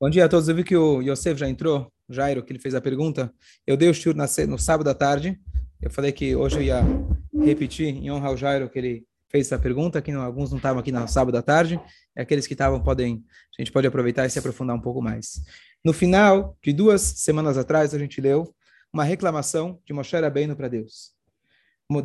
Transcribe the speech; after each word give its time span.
Bom 0.00 0.08
dia 0.08 0.24
a 0.24 0.28
todos. 0.28 0.48
Eu 0.48 0.54
vi 0.54 0.64
que 0.64 0.76
o 0.76 1.00
Yosef 1.02 1.38
já 1.38 1.48
entrou, 1.48 1.92
o 2.08 2.12
Jairo, 2.12 2.42
que 2.42 2.52
ele 2.52 2.58
fez 2.58 2.74
a 2.74 2.80
pergunta. 2.80 3.32
Eu 3.66 3.76
dei 3.76 3.88
o 3.88 3.94
shur 3.94 4.14
no 4.14 4.58
sábado 4.58 4.88
à 4.88 4.94
tarde. 4.94 5.38
Eu 5.80 5.90
falei 5.90 6.12
que 6.12 6.34
hoje 6.34 6.56
eu 6.56 6.62
ia 6.62 6.82
repetir 7.44 7.88
em 7.88 8.10
honra 8.10 8.28
ao 8.28 8.36
Jairo 8.36 8.68
que 8.68 8.78
ele 8.78 9.06
fez 9.28 9.46
essa 9.46 9.58
pergunta, 9.58 10.02
que 10.02 10.12
não, 10.12 10.22
alguns 10.22 10.50
não 10.50 10.58
estavam 10.58 10.80
aqui 10.80 10.90
no 10.90 11.06
sábado 11.06 11.36
à 11.36 11.42
tarde. 11.42 11.80
E 12.16 12.20
aqueles 12.20 12.46
que 12.46 12.54
estavam 12.54 12.82
podem, 12.82 13.24
a 13.58 13.62
gente 13.62 13.72
pode 13.72 13.86
aproveitar 13.86 14.26
e 14.26 14.30
se 14.30 14.38
aprofundar 14.38 14.76
um 14.76 14.80
pouco 14.80 15.00
mais. 15.00 15.42
No 15.84 15.92
final 15.92 16.58
de 16.62 16.72
duas 16.72 17.00
semanas 17.00 17.56
atrás, 17.56 17.94
a 17.94 17.98
gente 17.98 18.20
leu 18.20 18.54
uma 18.92 19.04
reclamação 19.04 19.80
de 19.86 19.92
Moshe 19.92 20.16
Rabbeinu 20.16 20.56
para 20.56 20.68
Deus. 20.68 21.12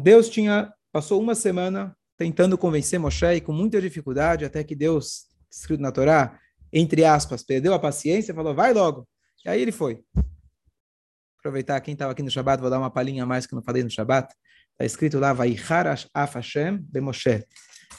Deus 0.02 0.30
tinha 0.30 0.72
passou 0.92 1.22
uma 1.22 1.36
semana 1.36 1.96
tentando 2.18 2.58
convencer 2.58 2.98
Moshe 2.98 3.26
e 3.26 3.42
com 3.42 3.52
muita 3.52 3.82
dificuldade, 3.82 4.46
até 4.46 4.64
que 4.64 4.74
Deus, 4.74 5.26
escrito 5.60 5.82
na 5.82 5.92
Torá, 5.92 6.40
entre 6.72 7.06
aspas, 7.06 7.44
perdeu 7.44 7.74
a 7.74 7.80
paciência 7.80 8.34
falou, 8.34 8.54
vai 8.54 8.74
logo. 8.74 9.08
E 9.46 9.50
aí 9.50 9.62
ele 9.62 9.72
foi. 9.72 10.04
Aproveitar 11.40 11.80
quem 11.82 11.94
estava 11.94 12.12
aqui 12.12 12.24
no 12.24 12.32
Shabat, 12.32 12.60
vou 12.60 12.70
dar 12.70 12.80
uma 12.80 12.90
palhinha 12.90 13.24
a 13.24 13.26
mais 13.26 13.46
que 13.46 13.54
eu 13.54 13.58
não 13.58 13.64
falei 13.64 13.84
no 13.84 13.90
Shabat. 13.90 14.34
Está 14.72 14.86
escrito 14.86 15.20
lá, 15.20 15.32
vai 15.32 15.56
af 16.14 16.36
Hashem. 16.36 16.86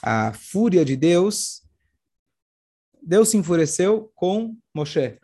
A 0.03 0.33
fúria 0.33 0.85
de 0.85 0.95
Deus, 0.95 1.63
Deus 3.01 3.29
se 3.29 3.37
enfureceu 3.37 4.11
com 4.13 4.55
Moshe. 4.75 5.17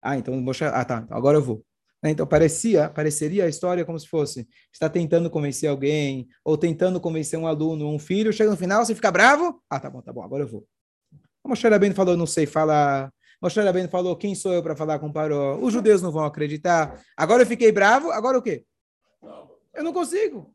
Ah, 0.00 0.16
então 0.16 0.34
Moshe, 0.40 0.64
ah 0.64 0.84
tá, 0.84 1.06
agora 1.10 1.36
eu 1.36 1.42
vou. 1.42 1.64
Então 2.02 2.26
parecia, 2.26 2.90
pareceria 2.90 3.44
a 3.44 3.48
história 3.48 3.84
como 3.84 3.98
se 3.98 4.06
fosse 4.06 4.46
está 4.70 4.90
tentando 4.90 5.30
convencer 5.30 5.70
alguém 5.70 6.28
ou 6.44 6.56
tentando 6.56 7.00
convencer 7.00 7.38
um 7.38 7.46
aluno, 7.46 7.88
um 7.88 7.98
filho, 7.98 8.32
chega 8.32 8.50
no 8.50 8.56
final, 8.56 8.84
você 8.84 8.94
fica 8.94 9.10
bravo? 9.10 9.62
Ah, 9.70 9.80
tá 9.80 9.88
bom, 9.88 10.02
tá 10.02 10.12
bom, 10.12 10.22
agora 10.22 10.42
eu 10.42 10.48
vou. 10.48 10.66
Moshe 11.44 11.68
Rabbeinu 11.68 11.94
falou, 11.94 12.16
não 12.16 12.26
sei 12.26 12.46
falar. 12.46 13.12
Moshe 13.40 13.60
Rabbeinu 13.60 13.88
falou, 13.88 14.16
quem 14.16 14.34
sou 14.34 14.54
eu 14.54 14.62
para 14.62 14.74
falar 14.74 14.98
com 14.98 15.12
Paró? 15.12 15.58
Os 15.60 15.72
judeus 15.72 16.00
não 16.00 16.10
vão 16.10 16.24
acreditar. 16.24 17.00
Agora 17.16 17.42
eu 17.42 17.46
fiquei 17.46 17.70
bravo, 17.70 18.10
agora 18.10 18.38
o 18.38 18.42
quê? 18.42 18.64
Eu 19.74 19.84
não 19.84 19.92
consigo. 19.92 20.54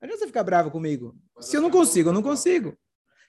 Não 0.00 0.06
adianta 0.06 0.20
você 0.20 0.26
ficar 0.26 0.44
bravo 0.44 0.70
comigo. 0.70 1.16
Se 1.40 1.56
eu 1.56 1.60
não 1.60 1.70
consigo, 1.70 2.10
eu 2.10 2.12
não 2.12 2.22
consigo. 2.22 2.76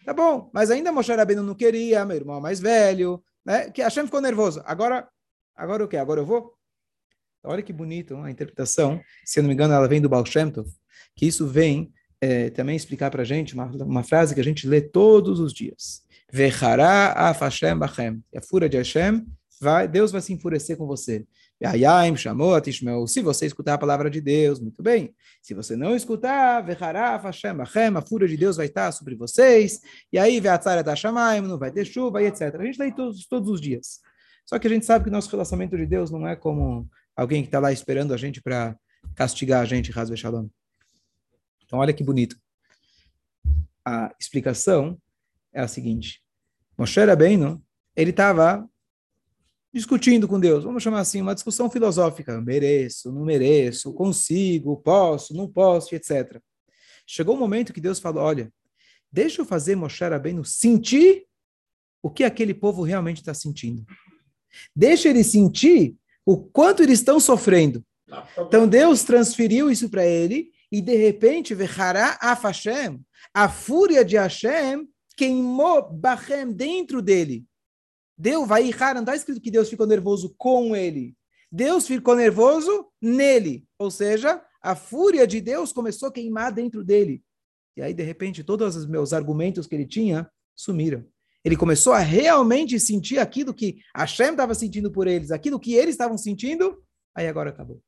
Tá 0.06 0.14
bom, 0.14 0.50
mas 0.54 0.70
ainda 0.70 0.92
Moshe 0.92 1.14
Rabbeinu 1.14 1.42
não 1.42 1.56
queria, 1.56 2.06
meu 2.06 2.18
irmão 2.18 2.42
mais 2.42 2.60
velho, 2.60 3.24
né? 3.46 3.72
Que 3.72 3.82
Hashem 3.82 4.06
ficou 4.06 4.22
nervoso. 4.22 4.62
Agora, 4.66 5.08
agora 5.56 5.84
o 5.84 5.88
quê? 5.88 5.98
Agora 5.98 6.20
eu 6.22 6.26
vou? 6.26 6.54
Olha 7.44 7.62
que 7.62 7.74
bonito 7.74 8.16
a 8.18 8.30
interpretação. 8.30 9.02
Se 9.26 9.40
eu 9.40 9.44
não 9.44 9.50
me 9.50 9.54
engano, 9.54 9.74
ela 9.74 9.88
vem 9.88 10.02
do 10.02 10.10
Baal 10.10 10.26
Shem 10.26 10.50
Tov, 10.52 10.70
que 11.16 11.26
isso 11.26 11.48
vem 11.48 11.92
é, 12.24 12.50
também 12.50 12.78
explicar 12.78 13.12
para 13.12 13.24
a 13.24 13.26
gente 13.26 13.54
uma, 13.54 13.66
uma 13.66 14.04
frase 14.04 14.34
que 14.34 14.40
a 14.40 14.44
gente 14.44 14.66
lê 14.66 14.80
todos 14.80 15.42
os 15.42 15.54
dias. 15.54 16.04
Vechará 16.32 17.12
af 17.12 17.42
Hashem 17.42 17.78
bachem. 17.78 18.24
A 18.34 18.42
fúria 18.42 18.70
de 18.70 18.78
Hashem, 18.78 19.26
vai, 19.60 19.90
Deus 19.90 20.10
vai 20.10 20.22
se 20.22 20.32
enfurecer 20.32 20.78
com 20.78 20.88
você. 20.88 21.26
Ayayim, 21.62 22.16
chamou, 22.16 22.56
atishmeu. 22.56 23.06
Se 23.08 23.22
você 23.22 23.46
escutar 23.46 23.74
a 23.74 23.78
palavra 23.78 24.10
de 24.10 24.22
Deus, 24.22 24.62
muito 24.62 24.82
bem. 24.82 25.14
Se 25.42 25.54
você 25.54 25.76
não 25.76 25.94
escutar, 25.96 26.62
vechará 26.62 27.16
af 27.16 27.26
Hashem 27.26 27.58
bachem. 27.58 27.98
A 27.98 28.02
fúria 28.02 28.28
de 28.28 28.38
Deus 28.38 28.56
vai 28.56 28.68
estar 28.68 28.90
sobre 28.94 29.16
vocês. 29.16 29.82
E 30.12 30.18
aí, 30.18 30.40
veatzara 30.40 30.82
da 30.82 30.96
shamaim, 30.96 31.42
não 31.42 31.60
vai 31.60 31.72
ter 31.72 31.84
chuva 31.84 32.24
e 32.24 32.28
etc. 32.28 32.56
A 32.58 32.64
gente 32.64 32.80
lê 32.80 32.90
todos, 32.90 33.28
todos 33.28 33.50
os 33.50 33.60
dias. 33.60 34.00
Só 34.46 34.58
que 34.58 34.68
a 34.68 34.70
gente 34.70 34.86
sabe 34.86 35.04
que 35.04 35.12
nosso 35.12 35.30
relacionamento 35.30 35.76
de 35.76 35.86
Deus 35.86 36.10
não 36.10 36.26
é 36.26 36.38
como 36.38 36.88
alguém 37.18 37.42
que 37.42 37.50
está 37.50 37.60
lá 37.60 37.72
esperando 37.74 38.14
a 38.14 38.18
gente 38.18 38.42
para 38.42 38.78
castigar 39.14 39.62
a 39.62 39.66
gente, 39.66 39.92
Razve 39.92 40.16
Shalom. 40.16 40.48
Então, 41.66 41.80
olha 41.80 41.94
que 41.94 42.04
bonito. 42.04 42.38
A 43.86 44.14
explicação 44.20 44.98
é 45.54 45.62
a 45.62 45.68
seguinte. 45.68 46.22
Moshe 46.78 47.00
Rabbeinu, 47.00 47.64
ele 47.96 48.10
estava 48.10 48.68
discutindo 49.74 50.28
com 50.28 50.40
Deus, 50.40 50.64
vamos 50.64 50.84
chamar 50.84 51.00
assim, 51.00 51.22
uma 51.22 51.34
discussão 51.34 51.70
filosófica, 51.70 52.40
mereço, 52.40 53.12
não 53.12 53.26
mereço, 53.26 53.92
consigo, 53.94 54.78
posso, 54.78 55.34
não 55.34 55.48
posso, 55.48 55.96
etc. 55.96 56.40
Chegou 57.08 57.34
o 57.34 57.38
um 57.38 57.40
momento 57.40 57.74
que 57.74 57.82
Deus 57.82 58.00
falou, 58.00 58.24
olha, 58.24 58.54
deixa 59.12 59.42
eu 59.42 59.46
fazer 59.46 59.76
Moshe 59.76 60.04
Rabbeinu 60.04 60.46
sentir 60.46 61.26
o 62.04 62.10
que 62.10 62.24
aquele 62.24 62.54
povo 62.54 62.84
realmente 62.84 63.18
está 63.18 63.34
sentindo. 63.34 63.84
Deixa 64.76 65.10
ele 65.10 65.24
sentir 65.24 65.96
o 66.26 66.38
quanto 66.38 66.84
eles 66.84 67.00
estão 67.00 67.20
sofrendo. 67.20 67.84
Então 68.38 68.68
Deus 68.68 69.04
transferiu 69.04 69.72
isso 69.72 69.90
para 69.90 70.06
ele 70.06 70.52
e 70.74 70.82
de 70.82 70.96
repente, 70.96 71.54
Vechará 71.54 72.18
af 72.20 72.42
Hashem, 72.42 73.00
a 73.32 73.48
fúria 73.48 74.04
de 74.04 74.18
Hashem 74.18 74.90
queimou 75.16 75.94
Bachem 75.94 76.52
dentro 76.52 77.00
dele. 77.00 77.46
Deu, 78.18 78.44
vai 78.44 78.72
não 78.96 79.02
está 79.02 79.16
escrito 79.16 79.40
que 79.40 79.52
Deus 79.52 79.70
ficou 79.70 79.86
nervoso 79.86 80.34
com 80.36 80.76
ele. 80.76 81.16
Deus 81.52 81.86
ficou 81.86 82.16
nervoso 82.16 82.88
nele. 83.00 83.68
Ou 83.78 83.92
seja, 83.92 84.44
a 84.64 84.76
fúria 84.76 85.28
de 85.28 85.40
Deus 85.40 85.72
começou 85.72 86.10
a 86.10 86.12
queimar 86.12 86.52
dentro 86.52 86.84
dele. 86.84 87.24
E 87.78 87.82
aí, 87.84 87.94
de 87.94 88.02
repente, 88.02 88.44
todos 88.44 88.76
os 88.76 88.88
meus 88.88 89.14
argumentos 89.14 89.68
que 89.68 89.76
ele 89.76 89.86
tinha 89.86 90.28
sumiram. 90.56 91.06
Ele 91.46 91.56
começou 91.56 91.94
a 91.94 92.00
realmente 92.00 92.80
sentir 92.80 93.20
aquilo 93.20 93.54
que 93.54 93.78
Hashem 93.96 94.32
estava 94.32 94.56
sentindo 94.56 94.92
por 94.92 95.06
eles, 95.06 95.30
aquilo 95.30 95.60
que 95.60 95.76
eles 95.76 95.94
estavam 95.94 96.18
sentindo, 96.18 96.84
aí 97.16 97.28
agora 97.28 97.52
acabou. 97.52 97.80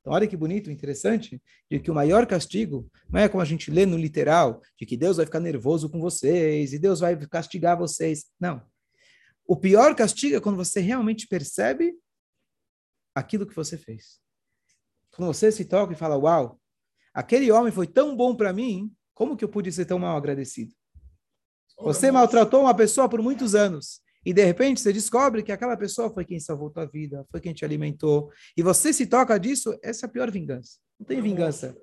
Então, 0.00 0.12
olha 0.14 0.26
que 0.26 0.36
bonito, 0.36 0.70
interessante, 0.70 1.42
de 1.70 1.78
que 1.78 1.90
o 1.90 1.94
maior 1.94 2.26
castigo 2.26 2.90
não 3.08 3.20
é 3.20 3.28
como 3.28 3.42
a 3.42 3.44
gente 3.44 3.70
lê 3.70 3.84
no 3.84 3.96
literal, 3.96 4.62
de 4.78 4.86
que 4.86 4.96
Deus 4.96 5.18
vai 5.18 5.26
ficar 5.26 5.40
nervoso 5.40 5.90
com 5.90 6.00
vocês 6.00 6.72
e 6.72 6.78
Deus 6.78 7.00
vai 7.00 7.16
castigar 7.26 7.76
vocês. 7.78 8.26
Não. 8.38 8.62
O 9.46 9.56
pior 9.56 9.94
castigo 9.94 10.36
é 10.36 10.40
quando 10.40 10.56
você 10.56 10.80
realmente 10.80 11.26
percebe 11.26 11.94
aquilo 13.14 13.46
que 13.46 13.54
você 13.54 13.76
fez. 13.76 14.20
Quando 15.10 15.26
você 15.26 15.52
se 15.52 15.64
toca 15.64 15.92
e 15.92 15.96
fala, 15.96 16.16
uau, 16.16 16.58
aquele 17.12 17.50
homem 17.50 17.72
foi 17.72 17.86
tão 17.86 18.16
bom 18.16 18.34
para 18.34 18.52
mim, 18.52 18.90
como 19.12 19.36
que 19.36 19.44
eu 19.44 19.48
pude 19.48 19.70
ser 19.70 19.84
tão 19.84 19.98
mal 19.98 20.16
agradecido? 20.16 20.72
Você 21.78 22.10
maltratou 22.10 22.62
uma 22.62 22.74
pessoa 22.74 23.08
por 23.08 23.20
muitos 23.20 23.54
anos. 23.54 24.00
E 24.24 24.32
de 24.32 24.44
repente 24.44 24.80
você 24.80 24.92
descobre 24.92 25.42
que 25.42 25.52
aquela 25.52 25.76
pessoa 25.76 26.12
foi 26.12 26.24
quem 26.24 26.38
salvou 26.38 26.70
tua 26.70 26.86
vida, 26.86 27.26
foi 27.30 27.40
quem 27.40 27.54
te 27.54 27.64
alimentou, 27.64 28.30
e 28.56 28.62
você 28.62 28.92
se 28.92 29.06
toca 29.06 29.38
disso, 29.38 29.78
essa 29.82 30.04
é 30.04 30.08
a 30.08 30.10
pior 30.10 30.30
vingança. 30.30 30.78
Não 30.98 31.06
tem 31.06 31.20
vingança. 31.20 31.76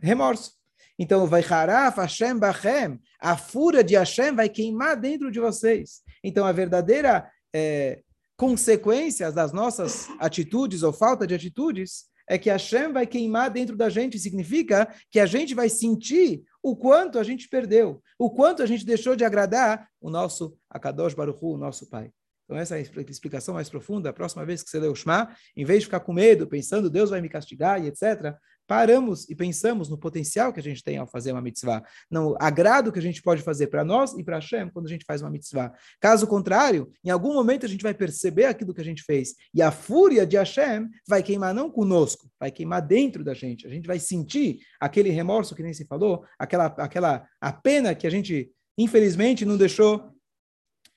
Remorso. 0.00 0.52
Então, 0.98 1.26
vai 1.26 1.42
haraf 1.42 1.98
Hashem 1.98 2.38
bachem, 2.38 2.98
a 3.20 3.36
fúria 3.36 3.84
de 3.84 3.96
Hashem 3.96 4.34
vai 4.34 4.48
queimar 4.48 4.98
dentro 4.98 5.30
de 5.30 5.38
vocês. 5.38 6.00
Então, 6.24 6.46
a 6.46 6.52
verdadeira 6.52 7.30
é, 7.54 8.02
consequência 8.36 9.30
das 9.30 9.52
nossas 9.52 10.08
atitudes 10.18 10.82
ou 10.82 10.92
falta 10.92 11.26
de 11.26 11.34
atitudes 11.34 12.04
é 12.28 12.36
que 12.38 12.50
Hashem 12.50 12.92
vai 12.92 13.06
queimar 13.06 13.50
dentro 13.50 13.76
da 13.76 13.88
gente, 13.88 14.18
significa 14.18 14.92
que 15.10 15.20
a 15.20 15.26
gente 15.26 15.54
vai 15.54 15.68
sentir 15.68 16.42
o 16.66 16.74
quanto 16.74 17.16
a 17.20 17.22
gente 17.22 17.48
perdeu, 17.48 18.02
o 18.18 18.28
quanto 18.28 18.60
a 18.60 18.66
gente 18.66 18.84
deixou 18.84 19.14
de 19.14 19.24
agradar 19.24 19.88
o 20.00 20.10
nosso 20.10 20.58
Akadosh 20.68 21.14
Baruch 21.14 21.38
Hu, 21.40 21.54
o 21.54 21.56
nosso 21.56 21.88
Pai. 21.88 22.10
Então, 22.44 22.56
essa 22.56 22.76
é 22.76 22.78
a 22.78 22.80
explicação 22.80 23.54
mais 23.54 23.70
profunda. 23.70 24.10
A 24.10 24.12
próxima 24.12 24.44
vez 24.44 24.64
que 24.64 24.70
você 24.70 24.80
lê 24.80 24.88
o 24.88 24.94
Shema, 24.94 25.32
em 25.56 25.64
vez 25.64 25.80
de 25.80 25.86
ficar 25.86 26.00
com 26.00 26.12
medo, 26.12 26.44
pensando 26.44 26.90
Deus 26.90 27.10
vai 27.10 27.20
me 27.20 27.28
castigar 27.28 27.80
e 27.80 27.86
etc., 27.86 28.34
paramos 28.66 29.28
e 29.28 29.34
pensamos 29.34 29.88
no 29.88 29.98
potencial 29.98 30.52
que 30.52 30.60
a 30.60 30.62
gente 30.62 30.82
tem 30.82 30.98
ao 30.98 31.06
fazer 31.06 31.32
uma 31.32 31.40
mitzvah, 31.40 31.82
no 32.10 32.36
agrado 32.40 32.92
que 32.92 32.98
a 32.98 33.02
gente 33.02 33.22
pode 33.22 33.42
fazer 33.42 33.68
para 33.68 33.84
nós 33.84 34.12
e 34.14 34.24
para 34.24 34.36
Hashem 34.36 34.70
quando 34.70 34.86
a 34.86 34.88
gente 34.88 35.04
faz 35.04 35.22
uma 35.22 35.30
mitzvah. 35.30 35.72
Caso 36.00 36.26
contrário, 36.26 36.90
em 37.04 37.10
algum 37.10 37.32
momento 37.32 37.64
a 37.64 37.68
gente 37.68 37.82
vai 37.82 37.94
perceber 37.94 38.46
aquilo 38.46 38.74
que 38.74 38.80
a 38.80 38.84
gente 38.84 39.02
fez 39.02 39.34
e 39.54 39.62
a 39.62 39.70
fúria 39.70 40.26
de 40.26 40.36
Hashem 40.36 40.88
vai 41.08 41.22
queimar 41.22 41.54
não 41.54 41.70
conosco, 41.70 42.28
vai 42.38 42.50
queimar 42.50 42.82
dentro 42.82 43.24
da 43.24 43.34
gente. 43.34 43.66
A 43.66 43.70
gente 43.70 43.86
vai 43.86 43.98
sentir 43.98 44.58
aquele 44.80 45.10
remorso 45.10 45.54
que 45.54 45.62
nem 45.62 45.72
se 45.72 45.86
falou, 45.86 46.24
aquela, 46.38 46.66
aquela 46.66 47.26
a 47.40 47.52
pena 47.52 47.94
que 47.94 48.06
a 48.06 48.10
gente 48.10 48.50
infelizmente 48.78 49.44
não 49.44 49.56
deixou 49.56 50.15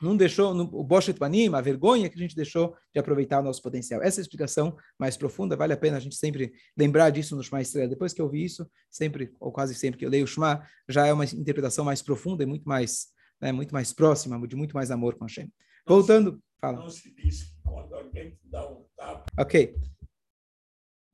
não 0.01 0.15
deixou 0.15 0.53
o 0.53 0.83
Boshet 0.83 1.17
Panim, 1.17 1.53
a 1.53 1.61
vergonha 1.61 2.09
que 2.09 2.15
a 2.15 2.21
gente 2.21 2.35
deixou 2.35 2.75
de 2.93 2.99
aproveitar 2.99 3.39
o 3.39 3.43
nosso 3.43 3.61
potencial. 3.61 4.01
Essa 4.01 4.19
é 4.19 4.21
explicação 4.21 4.75
mais 4.97 5.17
profunda, 5.17 5.55
vale 5.55 5.73
a 5.73 5.77
pena 5.77 5.97
a 5.97 5.99
gente 5.99 6.15
sempre 6.15 6.53
lembrar 6.77 7.09
disso 7.09 7.35
no 7.35 7.43
Shema 7.43 7.61
Estrela. 7.61 7.87
Depois 7.87 8.13
que 8.13 8.21
eu 8.21 8.29
vi 8.29 8.43
isso, 8.43 8.69
sempre, 8.89 9.33
ou 9.39 9.51
quase 9.51 9.75
sempre 9.75 9.99
que 9.99 10.05
eu 10.05 10.09
leio 10.09 10.23
o 10.23 10.27
Shema, 10.27 10.65
já 10.87 11.05
é 11.05 11.13
uma 11.13 11.25
interpretação 11.25 11.83
mais 11.83 12.01
profunda 12.01 12.43
e 12.43 12.45
muito 12.45 12.67
mais, 12.67 13.07
né, 13.41 13.51
muito 13.51 13.73
mais 13.73 13.91
próxima, 13.91 14.47
de 14.47 14.55
muito 14.55 14.73
mais 14.73 14.89
amor 14.91 15.15
com 15.15 15.25
Hashem. 15.25 15.51
Voltando, 15.85 16.41
fala. 16.61 16.79
Não 16.79 16.89
se 16.89 17.13
diz 17.13 17.53
quando 17.63 17.93
alguém 17.93 18.37
dá 18.45 18.69
um 18.69 18.85
tapa. 18.95 19.25
Ok. 19.37 19.75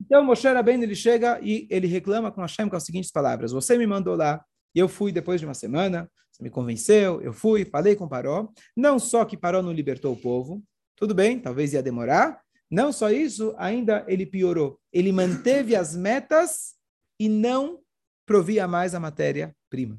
Então, 0.00 0.24
Moshe 0.24 0.46
Rabbeinu, 0.46 0.84
ele 0.84 0.94
chega 0.94 1.40
e 1.42 1.66
ele 1.70 1.86
reclama 1.86 2.30
com 2.30 2.40
Hashem 2.40 2.68
com 2.68 2.76
as 2.76 2.84
seguintes 2.84 3.10
palavras. 3.10 3.50
Você 3.50 3.76
me 3.76 3.86
mandou 3.86 4.14
lá, 4.14 4.44
e 4.74 4.78
eu 4.78 4.88
fui 4.88 5.10
depois 5.10 5.40
de 5.40 5.46
uma 5.46 5.54
semana, 5.54 6.08
você 6.36 6.42
me 6.42 6.50
convenceu, 6.50 7.22
eu 7.22 7.32
fui, 7.32 7.64
falei 7.64 7.96
com 7.96 8.06
Paró. 8.06 8.48
Não 8.76 8.98
só 8.98 9.24
que 9.24 9.38
Paró 9.38 9.62
não 9.62 9.72
libertou 9.72 10.12
o 10.12 10.20
povo, 10.20 10.62
tudo 10.94 11.14
bem, 11.14 11.40
talvez 11.40 11.72
ia 11.72 11.82
demorar. 11.82 12.42
Não 12.70 12.92
só 12.92 13.10
isso, 13.10 13.54
ainda 13.56 14.04
ele 14.06 14.26
piorou. 14.26 14.78
Ele 14.92 15.12
manteve 15.12 15.74
as 15.74 15.96
metas 15.96 16.74
e 17.18 17.26
não 17.28 17.80
provia 18.26 18.68
mais 18.68 18.94
a 18.94 19.00
matéria-prima. 19.00 19.98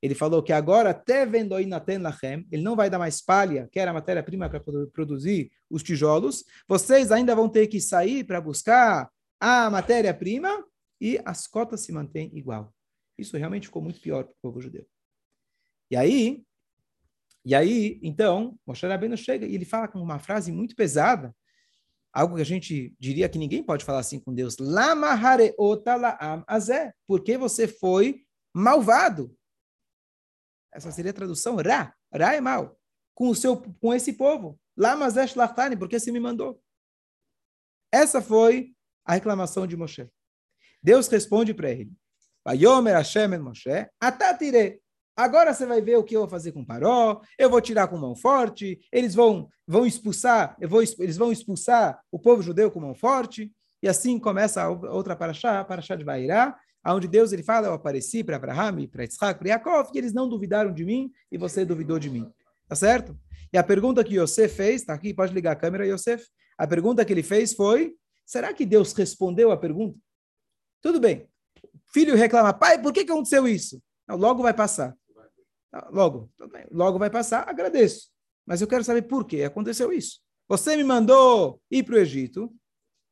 Ele 0.00 0.14
falou 0.14 0.42
que 0.42 0.52
agora, 0.52 0.90
até 0.90 1.26
vendo 1.26 1.54
aí 1.54 1.66
na 1.66 1.82
lachem, 2.00 2.46
ele 2.50 2.62
não 2.62 2.76
vai 2.76 2.88
dar 2.88 2.98
mais 2.98 3.20
palha, 3.20 3.68
que 3.72 3.80
era 3.80 3.90
a 3.90 3.94
matéria-prima 3.94 4.48
para 4.48 4.60
produzir 4.92 5.50
os 5.68 5.82
tijolos. 5.82 6.44
Vocês 6.68 7.10
ainda 7.10 7.34
vão 7.34 7.48
ter 7.48 7.66
que 7.66 7.80
sair 7.80 8.22
para 8.22 8.40
buscar 8.40 9.10
a 9.40 9.68
matéria-prima 9.68 10.64
e 11.00 11.20
as 11.24 11.46
cotas 11.48 11.80
se 11.80 11.92
mantêm 11.92 12.30
igual. 12.34 12.72
Isso 13.18 13.36
realmente 13.36 13.66
ficou 13.66 13.82
muito 13.82 14.00
pior 14.00 14.24
para 14.24 14.32
o 14.32 14.36
povo 14.40 14.60
judeu. 14.60 14.86
E 15.90 15.96
aí, 15.96 16.44
e 17.44 17.54
aí, 17.54 17.98
então, 18.02 18.58
Moshe 18.66 18.86
Rabbeinu 18.86 19.16
chega 19.16 19.46
e 19.46 19.54
ele 19.54 19.64
fala 19.64 19.88
com 19.88 20.00
uma 20.00 20.18
frase 20.18 20.52
muito 20.52 20.76
pesada, 20.76 21.34
algo 22.12 22.36
que 22.36 22.42
a 22.42 22.44
gente 22.44 22.94
diria 22.98 23.28
que 23.28 23.38
ninguém 23.38 23.62
pode 23.62 23.84
falar 23.84 24.00
assim 24.00 24.20
com 24.20 24.34
Deus. 24.34 24.56
Lama 24.58 25.08
hareota. 25.08 25.96
Porque 27.06 27.38
você 27.38 27.66
foi 27.66 28.24
malvado. 28.54 29.36
Essa 30.72 30.90
seria 30.90 31.10
a 31.10 31.14
tradução. 31.14 31.56
Ra. 31.56 31.94
Ra 32.12 32.34
é 32.34 32.40
mal. 32.40 32.78
Com, 33.14 33.28
o 33.28 33.34
seu, 33.34 33.56
com 33.56 33.94
esse 33.94 34.12
povo. 34.12 34.60
Lama 34.76 35.06
azé 35.06 35.26
shlachani. 35.26 35.76
Porque 35.76 35.98
você 35.98 36.12
me 36.12 36.20
mandou. 36.20 36.62
Essa 37.92 38.20
foi 38.20 38.74
a 39.04 39.14
reclamação 39.14 39.66
de 39.66 39.76
Moshe. 39.76 40.08
Deus 40.82 41.08
responde 41.08 41.54
para 41.54 41.70
ele. 41.70 41.92
Vayomer 42.44 42.94
Hashem 42.94 43.38
Moshe, 43.38 43.88
atatire. 44.00 44.80
Agora 45.20 45.52
você 45.52 45.66
vai 45.66 45.82
ver 45.82 45.98
o 45.98 46.02
que 46.02 46.16
eu 46.16 46.20
vou 46.20 46.28
fazer 46.30 46.50
com 46.50 46.64
Paró, 46.64 47.20
eu 47.38 47.50
vou 47.50 47.60
tirar 47.60 47.88
com 47.88 47.98
mão 47.98 48.16
forte, 48.16 48.80
eles 48.90 49.14
vão, 49.14 49.50
vão 49.66 49.84
expulsar, 49.84 50.56
eu 50.58 50.66
vou, 50.66 50.82
eles 50.82 51.18
vão 51.18 51.30
expulsar 51.30 52.00
o 52.10 52.18
povo 52.18 52.40
judeu 52.40 52.70
com 52.70 52.80
mão 52.80 52.94
forte, 52.94 53.52
e 53.82 53.88
assim 53.88 54.18
começa 54.18 54.62
a 54.62 54.70
outra 54.70 55.14
paraxá, 55.14 55.60
a 55.60 55.64
paraxá 55.64 55.94
de 55.94 56.04
Vairá, 56.04 56.58
onde 56.86 57.06
Deus 57.06 57.32
ele 57.32 57.42
fala, 57.42 57.66
eu 57.66 57.74
apareci 57.74 58.24
para 58.24 58.36
Abraham, 58.36 58.86
para 58.86 59.04
Isaac, 59.04 59.38
para 59.38 59.48
Yaakov, 59.50 59.90
e 59.92 59.98
eles 59.98 60.14
não 60.14 60.26
duvidaram 60.26 60.72
de 60.72 60.86
mim, 60.86 61.12
e 61.30 61.36
você 61.36 61.66
duvidou 61.66 61.98
de 61.98 62.08
mim. 62.08 62.26
Tá 62.66 62.74
certo? 62.74 63.14
E 63.52 63.58
a 63.58 63.62
pergunta 63.62 64.02
que 64.02 64.18
Yosef 64.18 64.56
fez, 64.56 64.84
tá 64.84 64.94
aqui, 64.94 65.12
pode 65.12 65.34
ligar 65.34 65.52
a 65.52 65.56
câmera, 65.56 65.86
Yosef. 65.86 66.24
A 66.56 66.66
pergunta 66.66 67.04
que 67.04 67.12
ele 67.12 67.22
fez 67.22 67.52
foi, 67.52 67.92
será 68.24 68.54
que 68.54 68.64
Deus 68.64 68.94
respondeu 68.94 69.52
a 69.52 69.56
pergunta? 69.58 69.98
Tudo 70.80 70.98
bem. 70.98 71.28
Filho 71.92 72.16
reclama, 72.16 72.54
pai, 72.54 72.80
por 72.80 72.90
que, 72.90 73.04
que 73.04 73.12
aconteceu 73.12 73.46
isso? 73.46 73.82
Não, 74.08 74.16
logo 74.16 74.42
vai 74.42 74.54
passar. 74.54 74.96
Tá, 75.70 75.88
logo, 75.92 76.30
logo 76.70 76.98
vai 76.98 77.10
passar, 77.10 77.48
agradeço. 77.48 78.10
Mas 78.46 78.60
eu 78.60 78.66
quero 78.66 78.82
saber 78.82 79.02
por 79.02 79.24
que 79.26 79.44
aconteceu 79.44 79.92
isso. 79.92 80.20
Você 80.48 80.76
me 80.76 80.82
mandou 80.82 81.62
ir 81.70 81.84
para 81.84 81.94
o 81.94 81.98
Egito, 81.98 82.52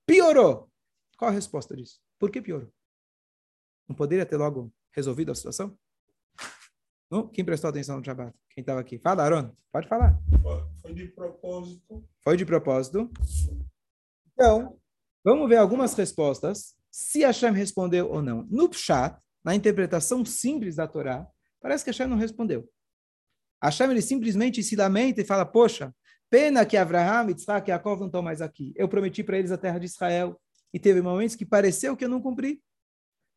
piorou. 0.07 0.69
Qual 1.17 1.31
a 1.31 1.35
resposta 1.35 1.77
disso? 1.77 2.01
Por 2.19 2.31
que 2.31 2.43
piorou? 2.43 2.73
Não 3.89 3.95
poderia 3.95 4.27
ter 4.27 4.37
logo 4.37 4.73
resolvido 4.93 5.31
a 5.31 5.35
situação? 5.35 5.79
Não? 7.11 7.29
Quem 7.29 7.45
prestou 7.45 7.71
atenção 7.71 7.99
no 7.99 8.05
Shabbat? 8.05 8.37
Quem 8.51 8.63
estava 8.63 8.81
aqui? 8.81 8.99
Fala, 8.99 9.23
Aaron. 9.23 9.55
Pode 9.73 9.89
falar. 9.89 10.19
Foi 10.83 10.95
de 10.95 11.09
propósito. 11.09 12.09
Foi 12.23 12.37
de 12.37 12.45
propósito. 12.45 13.11
Então, 14.33 14.79
vamos 15.25 15.49
ver 15.49 15.57
algumas 15.57 15.95
respostas, 15.95 16.77
se 16.91 17.21
Hashem 17.21 17.53
respondeu 17.53 18.11
ou 18.11 18.21
não. 18.21 18.43
No 18.51 18.69
Pshat, 18.69 19.19
na 19.45 19.55
interpretação 19.55 20.25
simples 20.25 20.77
da 20.77 20.87
Torá, 20.87 21.27
Parece 21.61 21.85
que 21.85 21.91
Hashem 21.91 22.07
não 22.07 22.17
respondeu. 22.17 22.69
Hashem 23.63 23.91
ele 23.91 24.03
simplesmente 24.03 24.63
se 24.63 24.77
lamenta 24.77 25.21
e 25.21 25.25
fala: 25.25 25.45
Poxa, 25.45 25.95
pena 26.31 26.65
que 26.65 26.77
Abraham, 26.77 27.31
Isaac 27.31 27.71
e 27.71 27.73
Jacob 27.73 27.99
não 28.01 28.07
estão 28.07 28.23
mais 28.23 28.41
aqui. 28.41 28.73
Eu 28.77 28.89
prometi 28.89 29.23
para 29.23 29.39
eles 29.39 29.51
a 29.51 29.59
terra 29.59 29.79
de 29.79 29.87
Israel 29.87 30.41
e 30.73 30.79
teve 30.79 31.01
momentos 31.01 31.35
que 31.35 31.45
pareceu 31.45 31.97
que 31.97 32.05
eu 32.05 32.09
não 32.09 32.21
cumpri. 32.21 32.63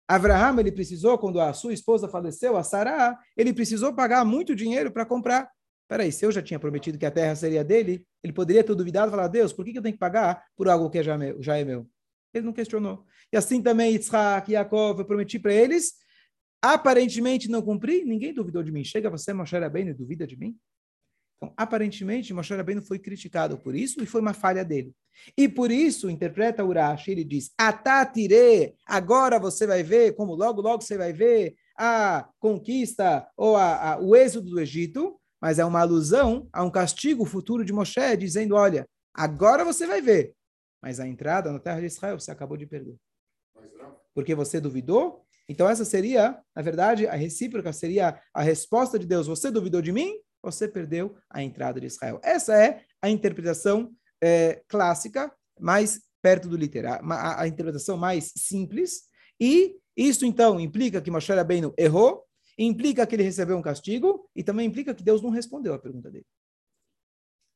Abraham 0.07 0.59
ele 0.59 0.71
precisou, 0.71 1.18
quando 1.18 1.39
a 1.39 1.53
sua 1.53 1.73
esposa 1.73 2.07
faleceu, 2.07 2.57
a 2.57 2.63
Sarah, 2.63 3.18
ele 3.38 3.53
precisou 3.53 3.94
pagar 3.94 4.25
muito 4.25 4.53
dinheiro 4.53 4.91
para 4.91 5.06
comprar. 5.06 5.50
Peraí, 5.88 6.12
se 6.12 6.25
eu 6.25 6.31
já 6.31 6.41
tinha 6.41 6.59
prometido 6.59 6.97
que 6.97 7.06
a 7.06 7.12
terra 7.12 7.35
seria 7.35 7.63
dele, 7.63 8.06
ele 8.24 8.33
poderia 8.33 8.63
ter 8.63 8.75
duvidado 8.75 9.07
e 9.07 9.12
falar, 9.12 9.27
Deus, 9.27 9.53
por 9.53 9.63
que 9.63 9.77
eu 9.77 9.81
tenho 9.81 9.94
que 9.94 10.00
pagar 10.00 10.45
por 10.56 10.67
algo 10.67 10.89
que 10.89 11.01
já, 11.01 11.17
meu, 11.17 11.41
já 11.41 11.57
é 11.57 11.63
meu? 11.63 11.88
Ele 12.33 12.45
não 12.45 12.53
questionou. 12.53 13.06
E 13.31 13.38
assim 13.38 13.62
também 13.62 13.95
e 13.95 14.01
Jacob, 14.01 15.00
eu 15.00 15.06
prometi 15.06 15.39
para 15.39 15.53
eles, 15.53 15.94
Aparentemente 16.62 17.50
não 17.50 17.62
cumpri, 17.62 18.06
ninguém 18.06 18.34
duvidou 18.34 18.62
de 18.62 18.72
mim. 18.72 18.84
Chega 18.84 19.10
você, 19.10 19.34
Moshe 19.34 19.58
Rabbeinu, 19.58 19.96
duvida 19.96 20.28
de 20.28 20.38
mim? 20.38 20.56
Então, 21.38 21.52
aparentemente, 21.58 22.34
Moshe 22.34 22.54
Rabbeinu 22.54 22.84
foi 22.84 23.00
criticado 23.00 23.58
por 23.58 23.75
isso 23.75 24.04
e 24.04 24.06
foi 24.06 24.22
uma 24.22 24.34
falha 24.34 24.63
dele. 24.63 24.94
E 25.36 25.50
por 25.50 25.72
isso, 25.72 26.10
interpreta 26.10 26.63
Urashi, 26.63 27.12
ele 27.12 27.24
diz, 27.24 27.52
Atatire, 27.58 28.75
agora 28.86 29.40
você 29.40 29.66
vai 29.66 29.81
ver, 29.81 30.13
como 30.13 30.36
logo, 30.36 30.62
logo 30.62 30.84
você 30.84 30.98
vai 30.98 31.12
ver 31.12 31.56
a 31.75 32.30
conquista 32.40 33.28
ou 33.36 33.56
a, 33.56 33.94
a, 33.94 34.00
o 34.00 34.16
êxodo 34.16 34.52
do 34.52 34.60
Egito, 34.60 35.19
mas 35.42 35.58
é 35.58 35.66
uma 35.66 35.81
alusão 35.81 36.48
a 36.54 36.63
um 36.63 36.69
castigo 36.69 37.25
futuro 37.25 37.66
de 37.66 37.74
Moshe, 37.74 38.16
dizendo, 38.18 38.56
olha, 38.56 38.88
agora 39.12 39.66
você 39.66 39.88
vai 39.88 40.00
ver, 40.00 40.36
mas 40.80 41.00
a 41.00 41.08
entrada 41.08 41.52
na 41.52 41.60
terra 41.60 41.80
de 41.80 41.88
Israel 41.88 42.19
você 42.19 42.30
acabou 42.30 42.56
de 42.56 42.68
perder. 42.68 42.96
Porque 44.13 44.36
você 44.36 44.60
duvidou 44.60 45.25
então, 45.51 45.69
essa 45.69 45.83
seria, 45.83 46.42
na 46.56 46.62
verdade, 46.62 47.06
a 47.07 47.13
recíproca 47.13 47.74
seria 47.74 48.18
a 48.33 48.42
resposta 48.42 48.98
de 48.98 49.06
Deus: 49.06 49.27
Você 49.27 49.51
duvidou 49.51 49.81
de 49.81 49.92
mim? 49.92 50.18
Você 50.42 50.65
perdeu 50.65 51.13
a 51.30 51.44
entrada 51.44 51.77
de 51.77 51.88
Israel. 51.88 52.21
Essa 52.24 52.56
é 52.56 52.86
a 53.01 53.09
interpretação 53.09 53.94
é, 54.24 54.63
clássica, 54.69 55.30
mais 55.59 56.00
perto 56.21 56.48
do 56.48 56.56
literal, 56.56 57.01
a, 57.03 57.42
a, 57.42 57.48
interpretação 57.50 57.98
mais 57.98 58.31
simples. 58.33 59.09
E 59.38 59.77
isso, 59.98 60.25
então, 60.25 60.57
implica 60.57 61.01
que 61.01 61.12
Moshe 61.12 61.33
Rabbeinu 61.33 61.74
errou, 61.77 62.25
implica 62.57 63.06
que 63.06 63.13
ele 63.13 63.24
recebeu 63.24 63.57
um 63.57 63.62
castigo 63.62 64.30
e 64.33 64.45
também 64.45 64.68
implica 64.68 64.95
que 64.95 65.03
Deus 65.03 65.21
não 65.21 65.31
respondeu 65.31 65.74
a 65.74 65.80
pergunta 65.80 66.09
dele. 66.09 66.25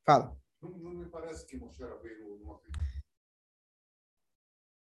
Fala. 0.06 0.38
Não, 0.62 0.70
não 0.72 0.94
me 0.96 1.06
parece 1.06 1.46
que 1.46 1.56
Moshe 1.56 1.82
Rabbeinu 1.82 2.40
não 2.44 2.60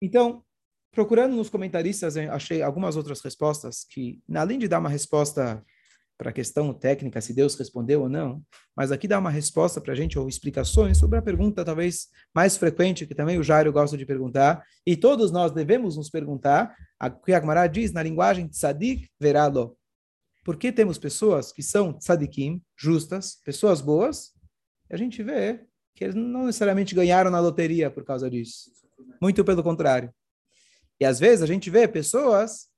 Então, 0.01 0.45
procurando 0.93 1.35
nos 1.35 1.49
comentaristas, 1.49 2.15
achei 2.15 2.61
algumas 2.61 2.95
outras 2.95 3.19
respostas 3.19 3.83
que, 3.89 4.21
além 4.33 4.59
de 4.59 4.67
dar 4.67 4.79
uma 4.79 4.89
resposta 4.89 5.63
para 6.17 6.29
a 6.29 6.33
questão 6.33 6.71
técnica, 6.71 7.19
se 7.19 7.33
Deus 7.33 7.55
respondeu 7.55 8.03
ou 8.03 8.09
não, 8.09 8.41
mas 8.75 8.91
aqui 8.91 9.07
dá 9.07 9.17
uma 9.17 9.31
resposta 9.31 9.81
para 9.81 9.93
a 9.93 9.95
gente, 9.95 10.17
ou 10.17 10.29
explicações 10.29 10.97
sobre 10.97 11.17
a 11.17 11.21
pergunta 11.21 11.65
talvez 11.65 12.07
mais 12.33 12.55
frequente, 12.55 13.07
que 13.07 13.15
também 13.15 13.39
o 13.39 13.43
Jairo 13.43 13.73
gosta 13.73 13.97
de 13.97 14.05
perguntar, 14.05 14.63
e 14.85 14.95
todos 14.95 15.31
nós 15.31 15.51
devemos 15.51 15.97
nos 15.97 16.09
perguntar, 16.09 16.75
a 16.99 17.09
que 17.09 17.31
diz 17.71 17.91
na 17.91 18.03
linguagem 18.03 18.47
tzadik 18.47 19.09
veralo. 19.19 19.75
Por 20.45 20.57
que 20.57 20.71
temos 20.71 20.97
pessoas 20.97 21.51
que 21.51 21.63
são 21.63 21.93
tzadikim, 21.93 22.61
justas, 22.77 23.39
pessoas 23.43 23.81
boas, 23.81 24.31
e 24.89 24.93
a 24.93 24.97
gente 24.97 25.23
vê 25.23 25.65
que 25.95 26.03
eles 26.03 26.15
não 26.15 26.45
necessariamente 26.45 26.93
ganharam 26.93 27.31
na 27.31 27.39
loteria 27.39 27.89
por 27.89 28.03
causa 28.03 28.29
disso. 28.29 28.69
Muito 29.21 29.43
pelo 29.43 29.63
contrário. 29.63 30.13
E 31.03 31.05
às 31.05 31.19
vezes 31.19 31.41
a 31.41 31.45
gente 31.45 31.69
vê 31.69 31.85
pessoas 31.85 32.69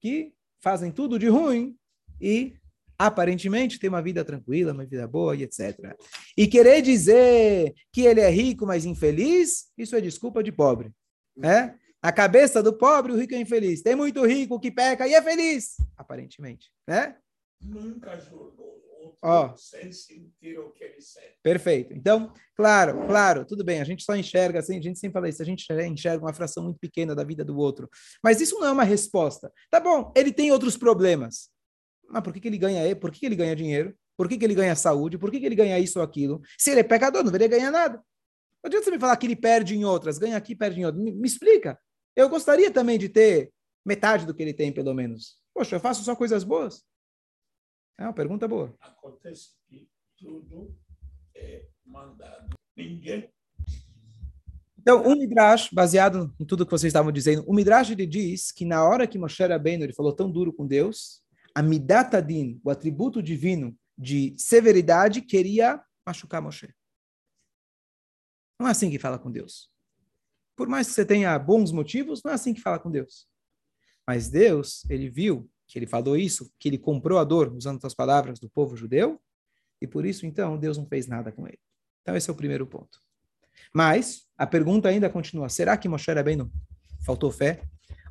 que 0.00 0.32
fazem 0.58 0.90
tudo 0.90 1.18
de 1.18 1.28
ruim 1.28 1.76
e 2.18 2.56
aparentemente 2.98 3.78
tem 3.78 3.90
uma 3.90 4.00
vida 4.00 4.24
tranquila, 4.24 4.72
uma 4.72 4.86
vida 4.86 5.06
boa 5.06 5.36
e 5.36 5.42
etc. 5.42 5.94
E 6.34 6.46
querer 6.46 6.80
dizer 6.80 7.74
que 7.92 8.00
ele 8.00 8.22
é 8.22 8.30
rico, 8.30 8.64
mas 8.64 8.86
infeliz, 8.86 9.70
isso 9.76 9.94
é 9.94 10.00
desculpa 10.00 10.42
de 10.42 10.50
pobre. 10.50 10.90
Né? 11.36 11.78
Na 12.02 12.10
cabeça 12.10 12.62
do 12.62 12.72
pobre, 12.72 13.12
o 13.12 13.18
rico 13.18 13.34
é 13.34 13.38
infeliz. 13.38 13.82
Tem 13.82 13.94
muito 13.94 14.24
rico 14.24 14.58
que 14.58 14.70
peca 14.70 15.06
e 15.06 15.12
é 15.12 15.20
feliz, 15.20 15.76
aparentemente. 15.94 16.72
Né? 16.88 17.18
Nunca 17.60 18.18
jogou 18.18 18.82
Ó, 19.22 19.54
sem 19.56 19.92
sentir 19.92 20.58
o 20.58 20.70
que 20.70 20.84
ele 20.84 21.00
sente. 21.00 21.36
Perfeito. 21.42 21.92
Então, 21.92 22.32
claro, 22.56 23.06
claro, 23.06 23.44
tudo 23.44 23.64
bem, 23.64 23.80
a 23.80 23.84
gente 23.84 24.02
só 24.02 24.16
enxerga 24.16 24.58
assim, 24.58 24.78
a 24.78 24.82
gente 24.82 24.98
sempre 24.98 25.14
fala 25.14 25.28
isso, 25.28 25.42
a 25.42 25.44
gente 25.44 25.66
enxerga 25.72 26.24
uma 26.24 26.32
fração 26.32 26.64
muito 26.64 26.78
pequena 26.78 27.14
da 27.14 27.24
vida 27.24 27.44
do 27.44 27.56
outro. 27.56 27.88
Mas 28.22 28.40
isso 28.40 28.58
não 28.58 28.66
é 28.66 28.72
uma 28.72 28.84
resposta. 28.84 29.52
Tá 29.70 29.80
bom, 29.80 30.12
ele 30.16 30.32
tem 30.32 30.50
outros 30.50 30.76
problemas. 30.76 31.50
Mas 32.08 32.22
por 32.22 32.32
que, 32.32 32.40
que 32.40 32.48
ele 32.48 32.58
ganha? 32.58 32.94
Por 32.96 33.10
que, 33.10 33.20
que 33.20 33.26
ele 33.26 33.36
ganha 33.36 33.56
dinheiro? 33.56 33.94
Por 34.16 34.28
que, 34.28 34.38
que 34.38 34.44
ele 34.44 34.54
ganha 34.54 34.74
saúde? 34.74 35.18
Por 35.18 35.30
que, 35.30 35.38
que 35.38 35.46
ele 35.46 35.54
ganha 35.54 35.78
isso 35.78 35.98
ou 35.98 36.04
aquilo? 36.04 36.40
Se 36.58 36.70
ele 36.70 36.80
é 36.80 36.84
pecador, 36.84 37.22
não 37.22 37.30
deveria 37.30 37.58
ganhar 37.58 37.70
nada. 37.70 37.96
Não 37.96 38.68
adianta 38.68 38.84
você 38.84 38.90
me 38.90 38.98
falar 38.98 39.16
que 39.16 39.26
ele 39.26 39.36
perde 39.36 39.76
em 39.76 39.84
outras, 39.84 40.18
ganha 40.18 40.36
aqui, 40.36 40.54
perde 40.56 40.80
em 40.80 40.86
outras. 40.86 41.04
Me, 41.04 41.12
me 41.12 41.26
explica. 41.26 41.78
Eu 42.16 42.28
gostaria 42.28 42.70
também 42.70 42.98
de 42.98 43.08
ter 43.08 43.52
metade 43.84 44.26
do 44.26 44.34
que 44.34 44.42
ele 44.42 44.54
tem, 44.54 44.72
pelo 44.72 44.94
menos. 44.94 45.36
Poxa, 45.54 45.76
eu 45.76 45.80
faço 45.80 46.02
só 46.02 46.16
coisas 46.16 46.42
boas. 46.42 46.82
É 47.98 48.04
uma 48.04 48.12
pergunta 48.12 48.46
boa. 48.46 48.74
Acontece 48.80 49.50
que 49.66 49.88
tudo 50.16 50.76
é 51.34 51.66
mandado. 51.84 52.54
Ninguém. 52.76 53.30
Então, 54.78 55.02
o 55.02 55.16
Midrash, 55.16 55.70
baseado 55.72 56.32
em 56.38 56.44
tudo 56.44 56.64
que 56.64 56.70
vocês 56.70 56.90
estavam 56.90 57.10
dizendo, 57.10 57.44
o 57.48 57.54
Midrash 57.54 57.90
ele 57.90 58.06
diz 58.06 58.52
que 58.52 58.64
na 58.64 58.84
hora 58.84 59.06
que 59.06 59.18
Moshe 59.18 59.44
Rabbeinu 59.44 59.84
ele 59.84 59.92
falou 59.92 60.12
tão 60.12 60.30
duro 60.30 60.52
com 60.52 60.66
Deus, 60.66 61.22
a 61.54 61.62
Midatadin, 61.62 62.60
o 62.62 62.70
atributo 62.70 63.22
divino 63.22 63.76
de 63.98 64.34
severidade, 64.38 65.22
queria 65.22 65.82
machucar 66.06 66.42
Moshe. 66.42 66.72
Não 68.60 68.68
é 68.68 68.70
assim 68.70 68.90
que 68.90 68.98
fala 68.98 69.18
com 69.18 69.30
Deus. 69.30 69.70
Por 70.54 70.68
mais 70.68 70.86
que 70.86 70.94
você 70.94 71.04
tenha 71.04 71.36
bons 71.38 71.72
motivos, 71.72 72.22
não 72.22 72.30
é 72.30 72.34
assim 72.34 72.54
que 72.54 72.60
fala 72.60 72.78
com 72.78 72.90
Deus. 72.90 73.26
Mas 74.06 74.28
Deus, 74.28 74.88
ele 74.88 75.10
viu 75.10 75.50
que 75.76 75.80
ele 75.80 75.86
falou 75.86 76.16
isso, 76.16 76.50
que 76.58 76.70
ele 76.70 76.78
comprou 76.78 77.18
a 77.18 77.24
dor, 77.24 77.52
usando 77.54 77.84
as 77.84 77.92
palavras 77.92 78.40
do 78.40 78.48
povo 78.48 78.74
judeu, 78.74 79.20
e 79.78 79.86
por 79.86 80.06
isso, 80.06 80.24
então, 80.24 80.56
Deus 80.56 80.78
não 80.78 80.86
fez 80.86 81.06
nada 81.06 81.30
com 81.30 81.46
ele. 81.46 81.58
Então, 82.00 82.16
esse 82.16 82.30
é 82.30 82.32
o 82.32 82.36
primeiro 82.36 82.66
ponto. 82.66 82.98
Mas, 83.74 84.22
a 84.38 84.46
pergunta 84.46 84.88
ainda 84.88 85.10
continua, 85.10 85.50
será 85.50 85.76
que 85.76 85.86
Moshe 85.86 86.10
Rabbeinu 86.10 86.50
faltou 87.04 87.30
fé? 87.30 87.62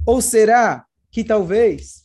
Ou 0.05 0.22
será 0.22 0.86
que 1.10 1.24
talvez, 1.24 2.03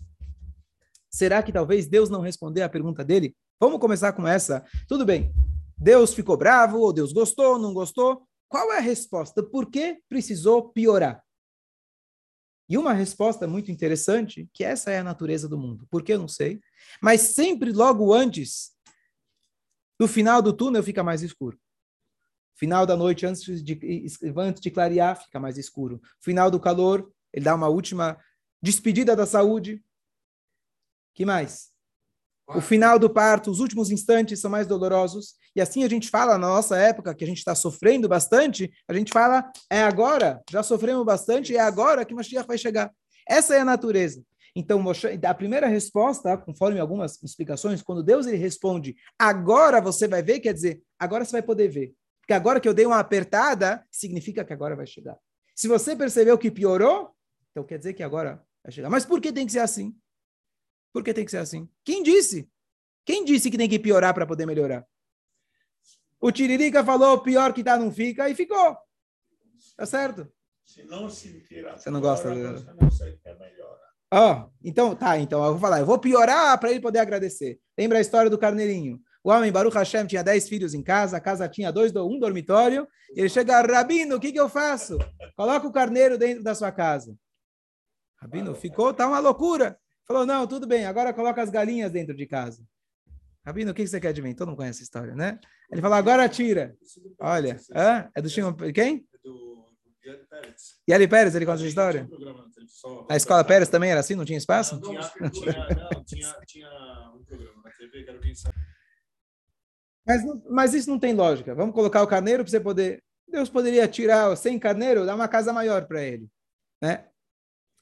será 1.11 1.43
que 1.43 1.53
talvez 1.53 1.87
Deus 1.87 2.09
não 2.09 2.23
respondeu 2.23 2.65
a 2.65 2.69
pergunta 2.71 3.05
dele? 3.05 3.37
Vamos 3.61 3.79
começar 3.81 4.15
com 4.15 4.27
essa. 4.27 4.65
Tudo 4.89 5.05
bem, 5.05 5.31
Deus 5.77 6.15
ficou 6.15 6.39
bravo, 6.39 6.79
ou 6.79 6.91
Deus 6.91 7.13
gostou, 7.13 7.59
não 7.59 7.75
gostou? 7.75 8.27
Qual 8.49 8.73
é 8.73 8.79
a 8.79 8.81
resposta? 8.81 9.43
Por 9.43 9.71
que 9.71 9.99
precisou 10.09 10.71
piorar? 10.71 11.23
E 12.71 12.79
uma 12.79 12.93
resposta 12.93 13.49
muito 13.49 13.73
interessante, 13.73 14.49
que 14.55 14.63
essa 14.63 14.93
é 14.93 15.01
a 15.01 15.05
natureza 15.05 15.49
do 15.49 15.59
mundo. 15.59 15.89
Por 15.91 16.05
que 16.05 16.13
eu 16.13 16.19
não 16.21 16.29
sei? 16.29 16.61
Mas 17.03 17.21
sempre 17.21 17.73
logo 17.73 18.15
antes 18.15 18.71
do 19.99 20.07
final 20.07 20.41
do 20.41 20.53
túnel 20.53 20.81
fica 20.81 21.03
mais 21.03 21.21
escuro. 21.21 21.61
Final 22.55 22.87
da 22.87 22.97
noite, 22.97 23.27
antes 23.27 23.61
de, 23.65 23.81
antes 24.37 24.61
de 24.61 24.71
clarear, 24.71 25.21
fica 25.21 25.41
mais 25.41 25.59
escuro. 25.59 26.01
Final 26.21 26.49
do 26.49 26.61
calor, 26.61 27.13
ele 27.33 27.45
dá 27.45 27.57
uma 27.57 27.67
última 27.67 28.17
despedida 28.63 29.17
da 29.17 29.27
saúde. 29.27 29.85
que 31.13 31.25
mais? 31.27 31.73
O 32.47 32.61
final 32.61 33.01
do 33.01 33.11
parto, 33.11 33.51
os 33.51 33.59
últimos 33.59 33.91
instantes 33.91 34.39
são 34.39 34.51
mais 34.51 34.69
dolorosos. 34.69 35.35
E 35.55 35.61
assim 35.61 35.83
a 35.85 35.89
gente 35.89 36.09
fala 36.09 36.39
na 36.39 36.49
nossa 36.49 36.77
época, 36.77 37.15
que 37.15 37.25
a 37.25 37.27
gente 37.27 37.39
está 37.39 37.55
sofrendo 37.55 38.09
bastante, 38.09 38.71
a 38.87 38.95
gente 38.95 39.13
fala, 39.13 39.51
é 39.69 39.83
agora, 39.83 40.43
já 40.51 40.63
sofremos 40.63 41.05
bastante, 41.05 41.57
é 41.57 41.61
agora 41.61 42.05
que 42.05 42.15
Mashiach 42.15 42.47
vai 42.47 42.59
chegar. 42.59 42.93
Essa 43.29 43.57
é 43.57 43.61
a 43.61 43.65
natureza. 43.65 44.23
Então, 44.55 44.83
a 45.29 45.35
primeira 45.35 45.67
resposta, 45.69 46.37
conforme 46.37 46.81
algumas 46.81 47.23
explicações, 47.23 47.83
quando 47.83 48.03
Deus 48.03 48.27
ele 48.27 48.37
responde, 48.37 48.97
agora 49.19 49.81
você 49.81 50.09
vai 50.09 50.23
ver, 50.23 50.41
quer 50.41 50.53
dizer, 50.53 50.83
agora 50.99 51.25
você 51.25 51.33
vai 51.33 51.43
poder 51.43 51.69
ver. 51.69 51.95
Porque 52.21 52.33
agora 52.33 52.61
que 52.61 52.69
eu 52.69 52.75
dei 52.75 52.87
uma 52.87 52.99
apertada, 52.99 53.85
significa 53.91 54.45
que 54.45 54.53
agora 54.53 54.75
vai 54.77 54.87
chegar. 54.87 55.17
Se 55.55 55.69
você 55.69 55.95
percebeu 55.95 56.37
que 56.39 56.51
piorou, 56.51 57.15
então 57.51 57.65
quer 57.65 57.79
dizer 57.79 57.95
que 57.95 58.03
agora 58.03 58.43
vai 58.63 58.73
chegar. 58.73 58.91
Mas 58.91 59.05
por 59.05 59.21
que 59.21 59.33
tem 59.33 59.47
que 59.47 59.53
ser 59.53 59.61
assim? 59.61 59.95
Por 60.93 61.05
que 61.05 61.15
tem 61.15 61.25
que 61.25 61.31
ser 61.31 61.39
assim? 61.39 61.69
Quem 61.85 62.03
disse? 62.03 62.49
Quem 63.05 63.25
disse 63.25 63.51
que 63.51 63.59
tem 63.59 63.69
que 63.69 63.79
piorar 63.79 64.15
para 64.15 64.27
poder 64.27 64.47
melhorar? 64.47 64.85
O 66.21 66.31
Tiririca 66.31 66.85
falou, 66.85 67.21
pior 67.21 67.53
que 67.53 67.65
tá 67.65 67.79
não 67.79 67.91
fica, 67.91 68.29
e 68.29 68.35
ficou. 68.35 68.77
Tá 69.77 69.87
certo? 69.87 70.31
Se 70.65 70.85
não 70.85 71.09
se 71.09 71.41
tirar 71.41 71.79
Você 71.79 71.91
não 71.91 72.01
gosta 72.01 72.29
você 72.29 72.73
não 72.81 72.91
sei 72.91 73.17
que 73.17 73.29
é 73.29 73.35
melhor. 73.39 73.79
Ó, 74.13 74.49
então, 74.63 74.95
tá, 74.95 75.19
então 75.19 75.43
eu 75.45 75.53
vou 75.53 75.61
falar, 75.61 75.81
eu 75.81 75.87
vou 75.87 75.99
piorar 75.99 76.59
para 76.59 76.71
ele 76.71 76.81
poder 76.81 76.99
agradecer. 76.99 77.59
Lembra 77.79 77.99
a 77.99 78.01
história 78.01 78.31
do 78.31 78.39
carneirinho? 78.39 79.01
O 79.23 79.31
homem, 79.31 79.53
Baruch 79.53 79.77
Hashem, 79.77 80.07
tinha 80.07 80.25
10 80.25 80.49
filhos 80.49 80.75
em 80.75 80.83
casa, 80.83 81.17
a 81.17 81.21
casa 81.21 81.49
tinha 81.49 81.71
dois, 81.71 81.95
um 81.95 82.19
dormitório, 82.19 82.89
ele 83.15 83.29
chega, 83.29 83.61
Rabino, 83.61 84.17
o 84.17 84.21
que, 84.21 84.33
que 84.33 84.41
eu 84.41 84.49
faço? 84.49 84.99
Coloca 85.37 85.67
o 85.67 85.73
carneiro 85.73 86.17
dentro 86.17 86.43
da 86.43 86.55
sua 86.55 86.73
casa. 86.73 87.15
Rabino, 88.21 88.55
ficou, 88.55 88.93
tá 88.93 89.07
uma 89.07 89.19
loucura. 89.19 89.79
Falou, 90.07 90.27
não, 90.27 90.47
tudo 90.47 90.67
bem, 90.67 90.87
agora 90.87 91.13
coloca 91.13 91.43
as 91.43 91.51
galinhas 91.51 91.93
dentro 91.93 92.15
de 92.17 92.27
casa. 92.27 92.63
Rabino, 93.51 93.73
o 93.73 93.75
que 93.75 93.85
você 93.85 94.01
quer 94.01 94.13
de 94.13 94.23
mim? 94.23 94.33
Todo 94.33 94.49
mundo 94.49 94.57
conhece 94.57 94.79
essa 94.79 94.85
história, 94.85 95.13
né? 95.15 95.41
Ele 95.73 95.81
falou, 95.81 95.97
agora 95.97 96.29
tira. 96.29 96.77
Olha, 97.19 97.57
hã? 97.75 98.09
é 98.15 98.23
do 98.23 98.29
Shimon, 98.29 98.55
quem? 98.73 99.05
do 99.25 99.67
Yali 100.07 100.27
Pérez. 100.29 100.81
Yali 100.89 101.09
Pérez, 101.09 101.35
ele 101.35 101.47
conta 101.47 101.59
essa 101.59 101.69
história? 101.69 102.09
A 103.09 103.17
escola 103.17 103.43
Pérez 103.43 103.69
também 103.69 103.91
era 103.91 103.99
assim, 103.99 104.15
não 104.15 104.25
tinha 104.25 104.39
espaço? 104.39 104.77
Não, 104.77 104.83
tinha, 104.83 105.01
tinha, 105.31 105.89
não, 105.93 106.05
tinha, 106.05 106.35
tinha 106.47 107.13
um 107.17 107.25
programa 107.25 107.63
na 107.65 107.71
TV 107.71 108.05
que 108.05 108.11
era 108.11 108.21
quem 108.21 108.35
sabe. 108.37 108.55
Mas, 110.49 110.73
isso 110.75 110.89
não 110.89 110.99
tem 110.99 111.13
lógica. 111.13 111.53
Vamos 111.53 111.75
colocar 111.75 112.03
o 112.03 112.07
carneiro 112.07 112.45
para 112.45 112.51
você 112.51 112.61
poder. 112.61 113.03
Deus 113.29 113.49
poderia 113.49 113.87
tirar 113.89 114.37
sem 114.37 114.59
carneiro, 114.61 115.05
dar 115.05 115.17
uma 115.17 115.29
casa 115.29 115.53
maior 115.53 115.87
para 115.87 116.03
ele, 116.03 116.29
né? 116.81 117.07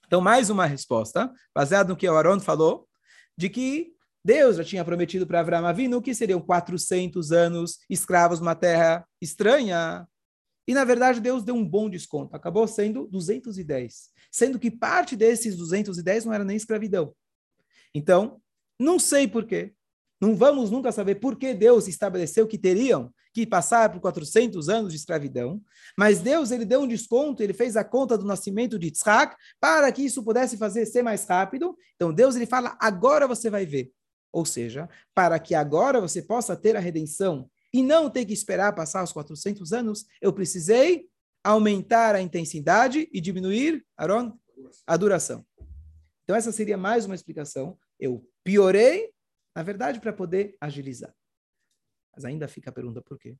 Então, 0.06 0.20
mais 0.20 0.48
uma 0.48 0.64
resposta, 0.64 1.30
baseado 1.54 1.88
no 1.90 1.96
que 1.96 2.08
o 2.08 2.14
Aaron 2.14 2.40
falou, 2.40 2.88
de 3.36 3.48
que 3.48 3.94
Deus 4.28 4.58
já 4.58 4.64
tinha 4.64 4.84
prometido 4.84 5.26
para 5.26 5.40
Abraão 5.40 5.64
Avinu 5.64 6.02
que 6.02 6.14
seriam 6.14 6.38
400 6.38 7.32
anos 7.32 7.78
escravos 7.88 8.40
numa 8.40 8.54
terra 8.54 9.08
estranha. 9.22 10.06
E, 10.66 10.74
na 10.74 10.84
verdade, 10.84 11.18
Deus 11.18 11.42
deu 11.42 11.54
um 11.54 11.66
bom 11.66 11.88
desconto. 11.88 12.36
Acabou 12.36 12.68
sendo 12.68 13.06
210. 13.06 14.10
Sendo 14.30 14.58
que 14.58 14.70
parte 14.70 15.16
desses 15.16 15.56
210 15.56 16.26
não 16.26 16.34
era 16.34 16.44
nem 16.44 16.58
escravidão. 16.58 17.14
Então, 17.94 18.38
não 18.78 18.98
sei 18.98 19.26
por 19.26 19.46
quê. 19.46 19.72
Não 20.20 20.36
vamos 20.36 20.70
nunca 20.70 20.92
saber 20.92 21.14
por 21.14 21.36
que 21.36 21.54
Deus 21.54 21.88
estabeleceu 21.88 22.46
que 22.46 22.58
teriam 22.58 23.10
que 23.32 23.46
passar 23.46 23.90
por 23.90 23.98
400 23.98 24.68
anos 24.68 24.92
de 24.92 24.98
escravidão, 24.98 25.62
mas 25.96 26.18
Deus 26.18 26.50
ele 26.50 26.64
deu 26.64 26.80
um 26.82 26.88
desconto, 26.88 27.42
ele 27.42 27.52
fez 27.52 27.76
a 27.76 27.84
conta 27.84 28.18
do 28.18 28.26
nascimento 28.26 28.78
de 28.78 28.88
Yitzhak 28.88 29.36
para 29.60 29.90
que 29.92 30.02
isso 30.02 30.24
pudesse 30.24 30.58
fazer 30.58 30.84
ser 30.86 31.02
mais 31.02 31.24
rápido. 31.24 31.76
Então 31.94 32.12
Deus 32.12 32.36
ele 32.36 32.46
fala: 32.46 32.76
"Agora 32.80 33.26
você 33.26 33.48
vai 33.48 33.64
ver". 33.64 33.92
Ou 34.32 34.44
seja, 34.44 34.88
para 35.14 35.38
que 35.38 35.54
agora 35.54 36.00
você 36.00 36.22
possa 36.22 36.56
ter 36.56 36.76
a 36.76 36.80
redenção 36.80 37.50
e 37.72 37.82
não 37.82 38.10
ter 38.10 38.24
que 38.24 38.32
esperar 38.32 38.74
passar 38.74 39.04
os 39.04 39.12
400 39.12 39.72
anos, 39.72 40.06
eu 40.20 40.32
precisei 40.32 41.08
aumentar 41.44 42.14
a 42.14 42.20
intensidade 42.20 43.08
e 43.12 43.20
diminuir, 43.20 43.86
Aaron, 43.96 44.38
a 44.86 44.96
duração. 44.96 45.46
Então 46.24 46.36
essa 46.36 46.52
seria 46.52 46.76
mais 46.76 47.06
uma 47.06 47.14
explicação. 47.14 47.78
Eu 47.98 48.26
piorei 48.44 49.12
na 49.58 49.64
verdade, 49.64 49.98
para 49.98 50.12
poder 50.12 50.56
agilizar. 50.60 51.12
Mas 52.14 52.24
ainda 52.24 52.46
fica 52.46 52.70
a 52.70 52.72
pergunta 52.72 53.02
por 53.02 53.18
quê? 53.18 53.36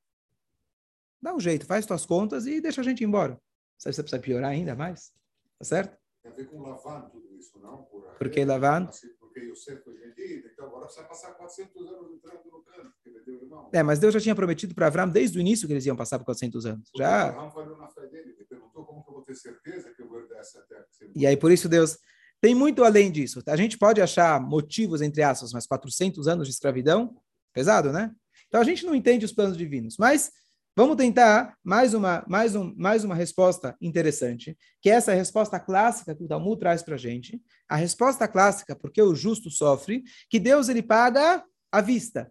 Dá 1.22 1.32
um 1.32 1.38
jeito, 1.38 1.64
faz 1.64 1.86
tuas 1.86 2.04
contas 2.04 2.44
e 2.44 2.60
deixa 2.60 2.80
a 2.80 2.84
gente 2.84 3.04
embora. 3.04 3.40
Você 3.78 3.92
você 3.92 4.02
precisa 4.02 4.20
piorar 4.20 4.50
ainda 4.50 4.74
mais? 4.74 5.12
Tá 5.56 5.64
certo? 5.64 5.96
Tem 6.20 6.32
a 6.32 6.34
ver 6.34 6.48
com 6.48 6.60
Lavan 6.60 7.02
tudo 7.02 7.32
isso, 7.36 7.56
não? 7.60 7.84
Por, 7.84 8.02
Por 8.18 8.30
que 8.30 8.44
Lavan? 8.44 8.88
Assim, 8.88 9.14
Porque 9.38 9.50
Yosef 9.50 9.82
foi 9.84 9.94
vendido, 9.94 10.48
então 10.52 10.66
agora 10.66 10.86
vai 10.88 11.08
passar 11.08 11.32
400 11.32 11.86
anos 11.86 12.12
entrando 12.12 12.44
no 12.50 12.62
canto, 12.62 12.92
porque 12.92 13.18
vendeu 13.18 13.40
o 13.40 13.44
irmão. 13.44 13.70
É, 13.72 13.82
mas 13.82 13.98
Deus 13.98 14.14
já 14.14 14.20
tinha 14.20 14.34
prometido 14.34 14.74
para 14.74 14.88
Abraão 14.88 15.08
desde 15.08 15.38
o 15.38 15.40
início 15.40 15.66
que 15.66 15.72
eles 15.72 15.86
iam 15.86 15.96
passar 15.96 16.18
por 16.18 16.24
400 16.24 16.66
anos. 16.66 16.90
Já. 16.96 17.28
Abraão 17.28 17.50
falhou 17.50 17.76
na 17.76 17.88
fé 17.88 18.06
dele, 18.08 18.34
ele 18.36 18.44
perguntou 18.44 18.84
como 18.84 19.02
que 19.04 19.10
eu 19.10 19.14
vou 19.14 19.22
ter 19.22 19.34
certeza 19.34 19.92
que 19.94 20.02
eu 20.02 20.08
vou 20.08 20.20
herdar 20.20 20.40
essa 20.40 20.60
terra. 20.62 20.84
E 21.14 21.26
aí, 21.26 21.36
por 21.36 21.52
isso, 21.52 21.68
Deus. 21.68 21.98
Tem 22.40 22.54
muito 22.54 22.84
além 22.84 23.10
disso. 23.10 23.42
A 23.48 23.56
gente 23.56 23.76
pode 23.76 24.00
achar 24.00 24.40
motivos, 24.40 25.02
entre 25.02 25.24
aspas, 25.24 25.52
mas 25.52 25.66
400 25.66 26.28
anos 26.28 26.46
de 26.46 26.54
escravidão, 26.54 27.16
pesado, 27.52 27.92
né? 27.92 28.14
Então 28.46 28.60
a 28.60 28.64
gente 28.64 28.86
não 28.86 28.94
entende 28.94 29.24
os 29.24 29.32
planos 29.32 29.56
divinos. 29.56 29.96
Mas 29.98 30.30
vamos 30.78 30.94
tentar 30.94 31.58
mais 31.64 31.92
uma, 31.92 32.24
mais 32.28 32.54
um, 32.54 32.72
mais 32.76 33.02
uma 33.02 33.16
resposta 33.16 33.76
interessante, 33.82 34.56
que 34.80 34.88
é 34.88 34.92
essa 34.92 35.12
resposta 35.12 35.58
clássica 35.58 36.14
que 36.14 36.22
o 36.22 36.28
Talmud 36.28 36.56
traz 36.56 36.84
para 36.84 36.94
a 36.94 36.98
gente. 36.98 37.42
A 37.68 37.74
resposta 37.74 38.28
clássica, 38.28 38.76
porque 38.76 39.02
o 39.02 39.12
justo 39.12 39.50
sofre, 39.50 40.04
que 40.30 40.38
Deus 40.38 40.68
ele 40.68 40.80
paga 40.80 41.42
à 41.72 41.80
vista. 41.80 42.30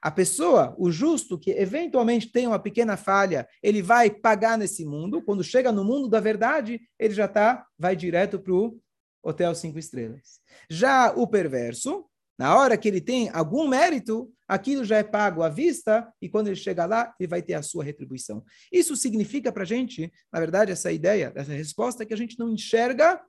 A 0.00 0.10
pessoa, 0.10 0.74
o 0.78 0.90
justo, 0.90 1.38
que 1.38 1.50
eventualmente 1.50 2.32
tem 2.32 2.46
uma 2.46 2.58
pequena 2.58 2.96
falha, 2.96 3.46
ele 3.62 3.82
vai 3.82 4.08
pagar 4.08 4.56
nesse 4.56 4.86
mundo. 4.86 5.22
Quando 5.22 5.44
chega 5.44 5.70
no 5.70 5.84
mundo 5.84 6.08
da 6.08 6.18
verdade, 6.18 6.80
ele 6.98 7.12
já 7.12 7.28
tá, 7.28 7.66
vai 7.78 7.94
direto 7.94 8.38
para 8.38 8.54
o 8.54 8.80
hotel 9.22 9.54
cinco 9.54 9.78
estrelas. 9.78 10.40
Já 10.66 11.12
o 11.12 11.26
perverso, 11.26 12.06
na 12.38 12.56
hora 12.56 12.76
que 12.76 12.88
ele 12.88 13.00
tem 13.00 13.28
algum 13.30 13.68
mérito, 13.68 14.32
aquilo 14.48 14.84
já 14.84 14.96
é 14.98 15.02
pago 15.02 15.42
à 15.42 15.48
vista 15.48 16.12
e 16.20 16.28
quando 16.28 16.48
ele 16.48 16.56
chega 16.56 16.86
lá, 16.86 17.14
ele 17.18 17.28
vai 17.28 17.42
ter 17.42 17.54
a 17.54 17.62
sua 17.62 17.84
retribuição. 17.84 18.44
Isso 18.72 18.96
significa 18.96 19.52
para 19.52 19.62
a 19.62 19.66
gente, 19.66 20.12
na 20.32 20.40
verdade, 20.40 20.72
essa 20.72 20.90
ideia, 20.90 21.32
essa 21.34 21.52
resposta 21.52 22.04
que 22.04 22.14
a 22.14 22.16
gente 22.16 22.38
não 22.38 22.50
enxerga 22.50 23.20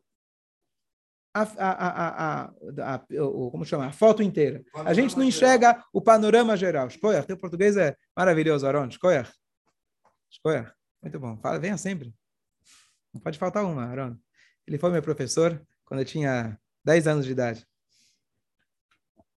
a, 1.34 1.42
a, 1.42 2.44
a, 2.44 2.96
a, 2.96 3.00
como 3.52 3.66
chama? 3.66 3.88
A 3.88 3.92
foto 3.92 4.22
inteira. 4.22 4.64
A 4.86 4.94
gente 4.94 5.18
não 5.18 5.24
enxerga 5.24 5.84
o 5.92 6.00
panorama 6.00 6.56
geral. 6.56 6.88
Escolha, 6.88 7.24
teu 7.24 7.36
português 7.36 7.76
é 7.76 7.96
maravilhoso, 8.16 8.68
Aron. 8.68 8.88
Escolha. 8.88 9.28
Escolha. 10.30 10.74
Muito 11.02 11.20
bom. 11.20 11.38
Fala, 11.38 11.60
venha 11.60 11.78
sempre. 11.78 12.14
Não 13.12 13.20
pode 13.20 13.40
faltar 13.40 13.66
uma, 13.66 13.86
Aron. 13.86 14.16
Ele 14.68 14.78
foi 14.78 14.92
meu 14.92 15.02
professor 15.02 15.60
quando 15.86 16.02
eu 16.02 16.06
tinha 16.06 16.58
10 16.86 17.08
anos 17.08 17.26
de 17.26 17.32
idade. 17.32 17.66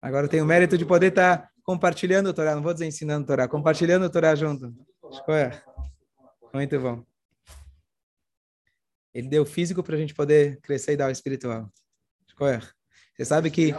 Agora 0.02 0.26
eu 0.26 0.30
tenho 0.30 0.44
o 0.44 0.48
mérito 0.48 0.78
de 0.78 0.86
poder 0.86 1.08
estar 1.08 1.50
compartilhando 1.64 2.30
o 2.30 2.34
Torá. 2.34 2.56
Não 2.56 2.62
vou 2.62 2.74
dizer 2.74 2.86
ensinando 2.86 3.24
o 3.24 3.28
Torá, 3.28 3.48
compartilhando 3.48 4.06
o 4.06 4.10
Torá 4.10 4.36
junto. 4.36 4.74
Escolha. 5.12 5.64
Muito 6.54 6.80
bom. 6.80 7.04
Ele 9.14 9.28
deu 9.28 9.46
físico 9.46 9.82
para 9.82 9.96
a 9.96 10.00
gente 10.00 10.14
poder 10.14 10.60
crescer 10.62 10.94
e 10.94 10.98
dar 10.98 11.08
o 11.08 11.12
espiritual. 11.12 11.72
Escolha. 12.28 12.62
Você 13.16 13.24
sabe 13.24 13.50
que 13.50 13.74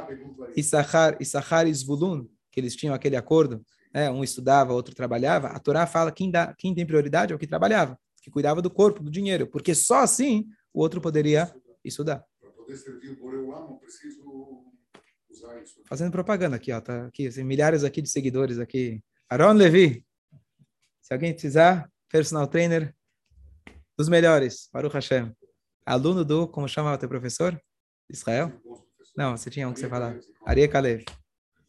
Issachar, 0.57 1.67
e 1.69 1.75
Zvulun, 1.75 2.27
que 2.51 2.59
eles 2.59 2.75
tinham 2.75 2.95
aquele 2.95 3.17
acordo, 3.17 3.63
né? 3.93 4.11
um 4.11 4.25
estudava, 4.25 4.73
outro 4.73 4.95
trabalhava, 4.95 5.49
a 5.49 5.59
Torá 5.59 5.87
fala 5.87 6.11
quem, 6.11 6.31
dá, 6.31 6.55
quem 6.57 6.75
tem 6.75 6.87
prioridade 6.87 7.33
é 7.33 7.37
o 7.37 7.39
que 7.39 7.47
trabalhava, 7.47 7.99
que 8.23 8.31
cuidava 8.31 8.63
do 8.63 8.71
corpo, 8.71 9.03
do 9.03 9.11
dinheiro, 9.11 9.47
porque 9.47 9.75
só 9.75 9.99
assim 9.99 10.47
o 10.73 10.81
outro 10.81 11.03
poderia 11.03 11.55
estudar. 11.85 12.25
Para 12.41 12.51
poder 12.51 12.77
servir 12.77 13.11
o 13.11 13.17
Boreulam, 13.17 13.73
eu 13.73 13.77
preciso. 13.77 14.65
Fazendo 15.89 16.11
propaganda 16.11 16.57
aqui, 16.57 16.73
ó. 16.73 16.81
Tá 16.81 17.07
aqui, 17.07 17.27
assim, 17.27 17.45
milhares 17.45 17.85
aqui 17.85 18.03
de 18.03 18.09
seguidores 18.09 18.59
aqui. 18.59 19.03
Aaron 19.29 19.53
Levi. 19.53 20.05
Se 21.01 21.13
alguém 21.13 21.33
precisar, 21.33 21.91
personal 22.09 22.47
trainer 22.47 22.95
dos 23.97 24.09
melhores, 24.09 24.69
Baruch 24.73 24.95
Hashem. 24.95 25.35
Aluno 25.85 26.25
do, 26.25 26.49
como 26.49 26.69
chama 26.69 26.93
o 26.93 26.99
teu 26.99 27.09
professor? 27.09 27.61
Israel? 28.11 28.53
Não, 29.17 29.37
você 29.37 29.49
tinha 29.49 29.69
um 29.69 29.73
que 29.73 29.81
você 29.81 29.89
falava. 29.89 30.19
Aria 30.45 30.69
Kalev. 30.69 31.05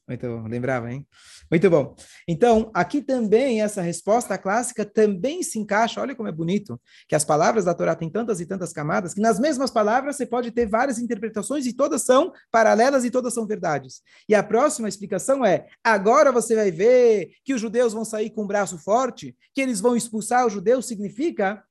Muito 0.08 0.26
bom, 0.26 0.48
lembrava, 0.48 0.90
hein? 0.90 1.06
Muito 1.52 1.70
bom. 1.70 1.94
Então, 2.26 2.72
aqui 2.74 3.02
também, 3.02 3.62
essa 3.62 3.82
resposta 3.82 4.38
clássica 4.38 4.86
também 4.86 5.44
se 5.44 5.60
encaixa, 5.60 6.00
olha 6.00 6.16
como 6.16 6.30
é 6.30 6.32
bonito, 6.32 6.80
que 7.10 7.16
as 7.16 7.26
palavras 7.26 7.66
da 7.66 7.74
Torá 7.74 7.94
têm 7.94 8.10
tantas 8.10 8.40
e 8.40 8.46
tantas 8.46 8.72
camadas, 8.72 9.14
que 9.14 9.20
nas 9.20 9.38
mesmas 9.38 9.70
palavras 9.70 10.16
você 10.16 10.26
pode 10.26 10.50
ter 10.52 10.66
várias 10.66 10.98
interpretações 10.98 11.66
e 11.66 11.74
todas 11.74 12.04
são 12.04 12.32
paralelas 12.50 13.04
e 13.04 13.12
todas 13.12 13.34
são 13.34 13.46
verdades. 13.46 14.02
E 14.30 14.34
a 14.34 14.42
próxima 14.42 14.88
explicação 14.88 15.44
é, 15.46 15.68
agora 15.84 16.32
você 16.32 16.56
vai 16.56 16.72
ver 16.72 17.32
que 17.44 17.54
os 17.54 17.60
judeus 17.60 17.92
vão 17.92 18.06
sair 18.06 18.30
com 18.30 18.44
o 18.44 18.48
braço 18.48 18.78
forte, 18.78 19.36
que 19.54 19.60
eles 19.60 19.82
vão 19.82 19.94
expulsar 19.94 20.48
os 20.48 20.54
judeus, 20.54 20.88
significa, 20.88 21.62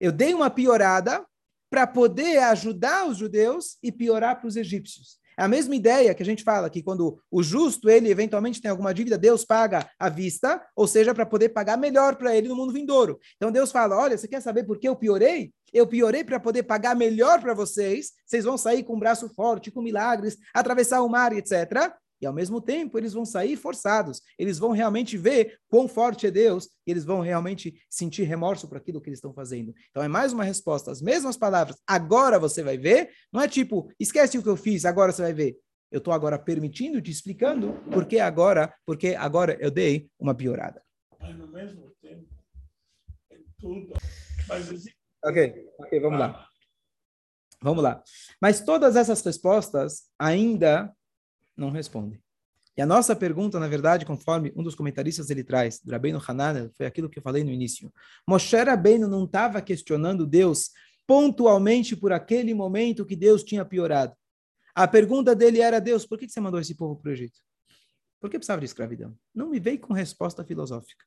eu 0.00 0.10
dei 0.10 0.34
uma 0.34 0.50
piorada 0.50 1.24
para 1.70 1.86
poder 1.86 2.38
ajudar 2.38 3.06
os 3.06 3.18
judeus 3.18 3.78
e 3.80 3.92
piorar 3.92 4.40
para 4.40 4.48
os 4.48 4.56
egípcios. 4.56 5.22
É 5.38 5.42
a 5.42 5.48
mesma 5.48 5.74
ideia 5.74 6.14
que 6.14 6.22
a 6.22 6.26
gente 6.26 6.44
fala 6.44 6.70
que 6.70 6.82
quando 6.82 7.18
o 7.30 7.42
justo, 7.42 7.88
ele 7.88 8.10
eventualmente 8.10 8.60
tem 8.60 8.70
alguma 8.70 8.94
dívida, 8.94 9.18
Deus 9.18 9.44
paga 9.44 9.88
à 9.98 10.08
vista, 10.08 10.62
ou 10.76 10.86
seja, 10.86 11.14
para 11.14 11.26
poder 11.26 11.50
pagar 11.50 11.76
melhor 11.76 12.16
para 12.16 12.36
ele 12.36 12.48
no 12.48 12.56
mundo 12.56 12.72
vindouro. 12.72 13.18
Então 13.36 13.50
Deus 13.50 13.72
fala: 13.72 13.96
olha, 13.96 14.16
você 14.16 14.28
quer 14.28 14.40
saber 14.40 14.64
por 14.64 14.78
que 14.78 14.88
eu 14.88 14.96
piorei? 14.96 15.52
Eu 15.72 15.86
piorei 15.86 16.22
para 16.22 16.38
poder 16.38 16.62
pagar 16.62 16.94
melhor 16.94 17.40
para 17.40 17.52
vocês. 17.52 18.12
Vocês 18.24 18.44
vão 18.44 18.56
sair 18.56 18.84
com 18.84 18.94
um 18.94 18.98
braço 18.98 19.28
forte, 19.34 19.72
com 19.72 19.82
milagres, 19.82 20.36
atravessar 20.54 21.02
o 21.02 21.08
mar, 21.08 21.32
etc. 21.32 21.92
E 22.20 22.26
ao 22.26 22.32
mesmo 22.32 22.60
tempo, 22.60 22.98
eles 22.98 23.12
vão 23.12 23.24
sair 23.24 23.56
forçados. 23.56 24.20
Eles 24.38 24.58
vão 24.58 24.70
realmente 24.70 25.16
ver 25.16 25.58
quão 25.68 25.88
forte 25.88 26.26
é 26.26 26.30
Deus 26.30 26.68
e 26.86 26.90
eles 26.90 27.04
vão 27.04 27.20
realmente 27.20 27.74
sentir 27.88 28.24
remorso 28.24 28.68
por 28.68 28.76
aquilo 28.76 29.00
que 29.00 29.08
eles 29.08 29.18
estão 29.18 29.32
fazendo. 29.32 29.74
Então 29.90 30.02
é 30.02 30.08
mais 30.08 30.32
uma 30.32 30.44
resposta, 30.44 30.90
as 30.90 31.02
mesmas 31.02 31.36
palavras. 31.36 31.76
Agora 31.86 32.38
você 32.38 32.62
vai 32.62 32.78
ver. 32.78 33.10
Não 33.32 33.40
é 33.40 33.48
tipo, 33.48 33.90
esquece 33.98 34.38
o 34.38 34.42
que 34.42 34.48
eu 34.48 34.56
fiz, 34.56 34.84
agora 34.84 35.12
você 35.12 35.22
vai 35.22 35.32
ver. 35.32 35.56
Eu 35.90 35.98
estou 35.98 36.12
agora 36.12 36.38
permitindo, 36.38 37.00
te 37.00 37.10
explicando 37.10 37.74
porque 37.92 38.18
agora, 38.18 38.74
porque 38.84 39.14
agora 39.14 39.56
eu 39.60 39.70
dei 39.70 40.08
uma 40.18 40.34
piorada. 40.34 40.82
Mas 41.20 41.36
no 41.36 41.46
mesmo 41.48 41.92
tempo, 42.02 42.26
é 43.30 43.38
tudo. 43.58 43.92
Mas 44.48 44.68
Ok, 45.26 45.72
ok, 45.78 46.00
vamos 46.00 46.18
lá. 46.18 46.46
Vamos 47.62 47.82
lá. 47.82 48.04
Mas 48.38 48.60
todas 48.60 48.94
essas 48.94 49.22
respostas 49.22 50.10
ainda 50.18 50.94
não 51.56 51.70
respondem. 51.70 52.20
E 52.76 52.82
a 52.82 52.86
nossa 52.86 53.14
pergunta, 53.14 53.60
na 53.60 53.68
verdade, 53.68 54.04
conforme 54.04 54.52
um 54.56 54.62
dos 54.62 54.74
comentaristas 54.74 55.30
ele 55.30 55.44
traz, 55.44 55.80
do 55.80 55.92
Rabbeinu 55.92 56.20
Hanan, 56.26 56.70
foi 56.76 56.86
aquilo 56.86 57.08
que 57.08 57.18
eu 57.18 57.22
falei 57.22 57.44
no 57.44 57.50
início. 57.50 57.92
Moshe 58.28 58.56
Rabbeinu 58.56 59.06
não 59.06 59.24
estava 59.24 59.62
questionando 59.62 60.26
Deus 60.26 60.70
pontualmente 61.06 61.94
por 61.94 62.12
aquele 62.12 62.52
momento 62.52 63.06
que 63.06 63.14
Deus 63.14 63.44
tinha 63.44 63.64
piorado. 63.64 64.16
A 64.74 64.88
pergunta 64.88 65.36
dele 65.36 65.60
era, 65.60 65.80
Deus, 65.80 66.04
por 66.04 66.18
que 66.18 66.28
você 66.28 66.40
mandou 66.40 66.58
esse 66.58 66.74
povo 66.74 66.96
para 66.96 67.10
o 67.10 67.12
Egito? 67.12 67.38
Por 68.20 68.28
que 68.28 68.38
precisava 68.38 68.60
de 68.60 68.66
escravidão? 68.66 69.16
Não 69.32 69.50
me 69.50 69.60
veio 69.60 69.78
com 69.78 69.92
resposta 69.92 70.42
filosófica. 70.44 71.04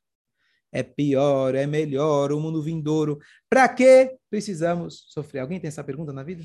É 0.72 0.82
pior, 0.82 1.54
é 1.54 1.66
melhor, 1.66 2.32
o 2.32 2.40
mundo 2.40 2.62
vindouro. 2.62 3.18
Para 3.48 3.68
que 3.68 4.16
precisamos 4.30 5.04
sofrer? 5.08 5.40
Alguém 5.40 5.60
tem 5.60 5.68
essa 5.68 5.84
pergunta 5.84 6.12
na 6.12 6.22
vida? 6.22 6.44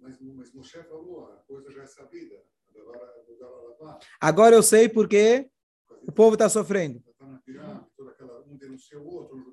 Mas, 0.00 0.18
mas 0.20 0.52
Moshe 0.54 0.82
falou, 0.84 1.26
a 1.32 1.36
coisa 1.46 1.70
já 1.70 1.82
é 1.82 1.86
sabida. 1.86 2.36
Agora, 4.20 4.54
eu 4.54 4.62
sei 4.62 4.88
porque 4.88 5.48
o 6.06 6.12
povo 6.12 6.34
está 6.34 6.48
sofrendo. 6.48 7.02
Outro. 9.04 9.44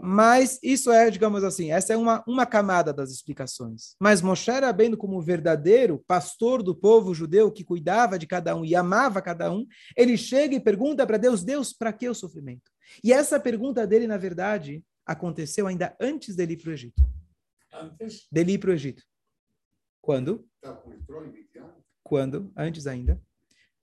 Mas 0.00 0.58
isso 0.62 0.90
é, 0.90 1.10
digamos 1.10 1.42
assim, 1.42 1.72
essa 1.72 1.92
é 1.92 1.96
uma, 1.96 2.22
uma 2.26 2.46
camada 2.46 2.92
das 2.92 3.10
explicações. 3.10 3.94
Mas 4.00 4.20
Moshe 4.22 4.50
Rabbeinu, 4.50 4.96
como 4.96 5.20
verdadeiro 5.20 6.02
pastor 6.06 6.62
do 6.62 6.74
povo 6.74 7.14
judeu 7.14 7.50
que 7.50 7.64
cuidava 7.64 8.18
de 8.18 8.26
cada 8.26 8.54
um 8.54 8.64
e 8.64 8.74
amava 8.74 9.22
cada 9.22 9.50
um, 9.50 9.66
ele 9.96 10.16
chega 10.16 10.54
e 10.54 10.60
pergunta 10.60 11.06
para 11.06 11.16
Deus, 11.16 11.42
Deus, 11.42 11.72
para 11.72 11.92
que 11.92 12.08
o 12.08 12.14
sofrimento? 12.14 12.70
E 13.02 13.12
essa 13.12 13.40
pergunta 13.40 13.86
dele, 13.86 14.06
na 14.06 14.16
verdade, 14.16 14.84
aconteceu 15.04 15.66
ainda 15.66 15.96
antes 16.00 16.36
dele 16.36 16.54
ir 16.54 16.58
para 16.58 16.70
o 16.70 16.72
Egito. 16.72 17.02
antes, 17.72 18.26
Dele 18.30 18.52
ir 18.52 18.58
para 18.58 18.70
o 18.70 18.74
Egito. 18.74 19.02
Quando? 20.00 20.46
Tá, 20.60 20.80
Midian, 20.86 21.74
Quando? 22.02 22.52
Antes 22.56 22.86
ainda. 22.86 23.20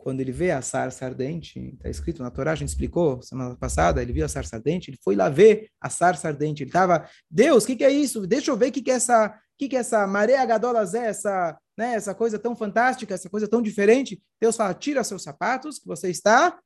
Quando 0.03 0.19
ele 0.19 0.33
vê 0.33 0.51
a 0.51 0.61
sarça 0.61 1.05
ardente, 1.05 1.75
está 1.75 1.89
escrito 1.89 2.21
na 2.21 2.29
Torá, 2.29 2.51
a 2.51 2.55
gente 2.55 2.67
explicou 2.67 3.21
semana 3.21 3.55
passada, 3.55 4.01
ele 4.01 4.11
viu 4.11 4.25
a 4.25 4.27
sarça 4.27 4.57
ardente, 4.57 4.89
ele 4.89 4.99
foi 5.01 5.15
lá 5.15 5.29
ver 5.29 5.69
a 5.79 5.89
sarça 5.89 6.27
ardente. 6.27 6.61
Ele 6.61 6.69
estava, 6.69 7.07
Deus, 7.31 7.63
o 7.63 7.67
que, 7.67 7.77
que 7.77 7.85
é 7.85 7.89
isso? 7.89 8.27
Deixa 8.27 8.51
eu 8.51 8.57
ver 8.57 8.67
o 8.67 8.71
que, 8.73 8.81
que 8.81 8.91
é 8.91 8.95
essa, 8.95 9.27
o 9.27 9.31
que, 9.57 9.69
que 9.69 9.77
é 9.77 9.79
essa 9.79 10.05
maré 10.05 10.45
gadolazé, 10.45 11.05
essa, 11.05 11.57
né, 11.77 11.93
essa 11.93 12.13
coisa 12.13 12.37
tão 12.37 12.53
fantástica, 12.53 13.13
essa 13.13 13.29
coisa 13.29 13.47
tão 13.47 13.61
diferente. 13.61 14.21
Deus 14.41 14.57
fala, 14.57 14.73
tira 14.73 15.05
seus 15.05 15.23
sapatos, 15.23 15.79
que 15.79 15.87
você 15.87 16.09
está 16.09 16.59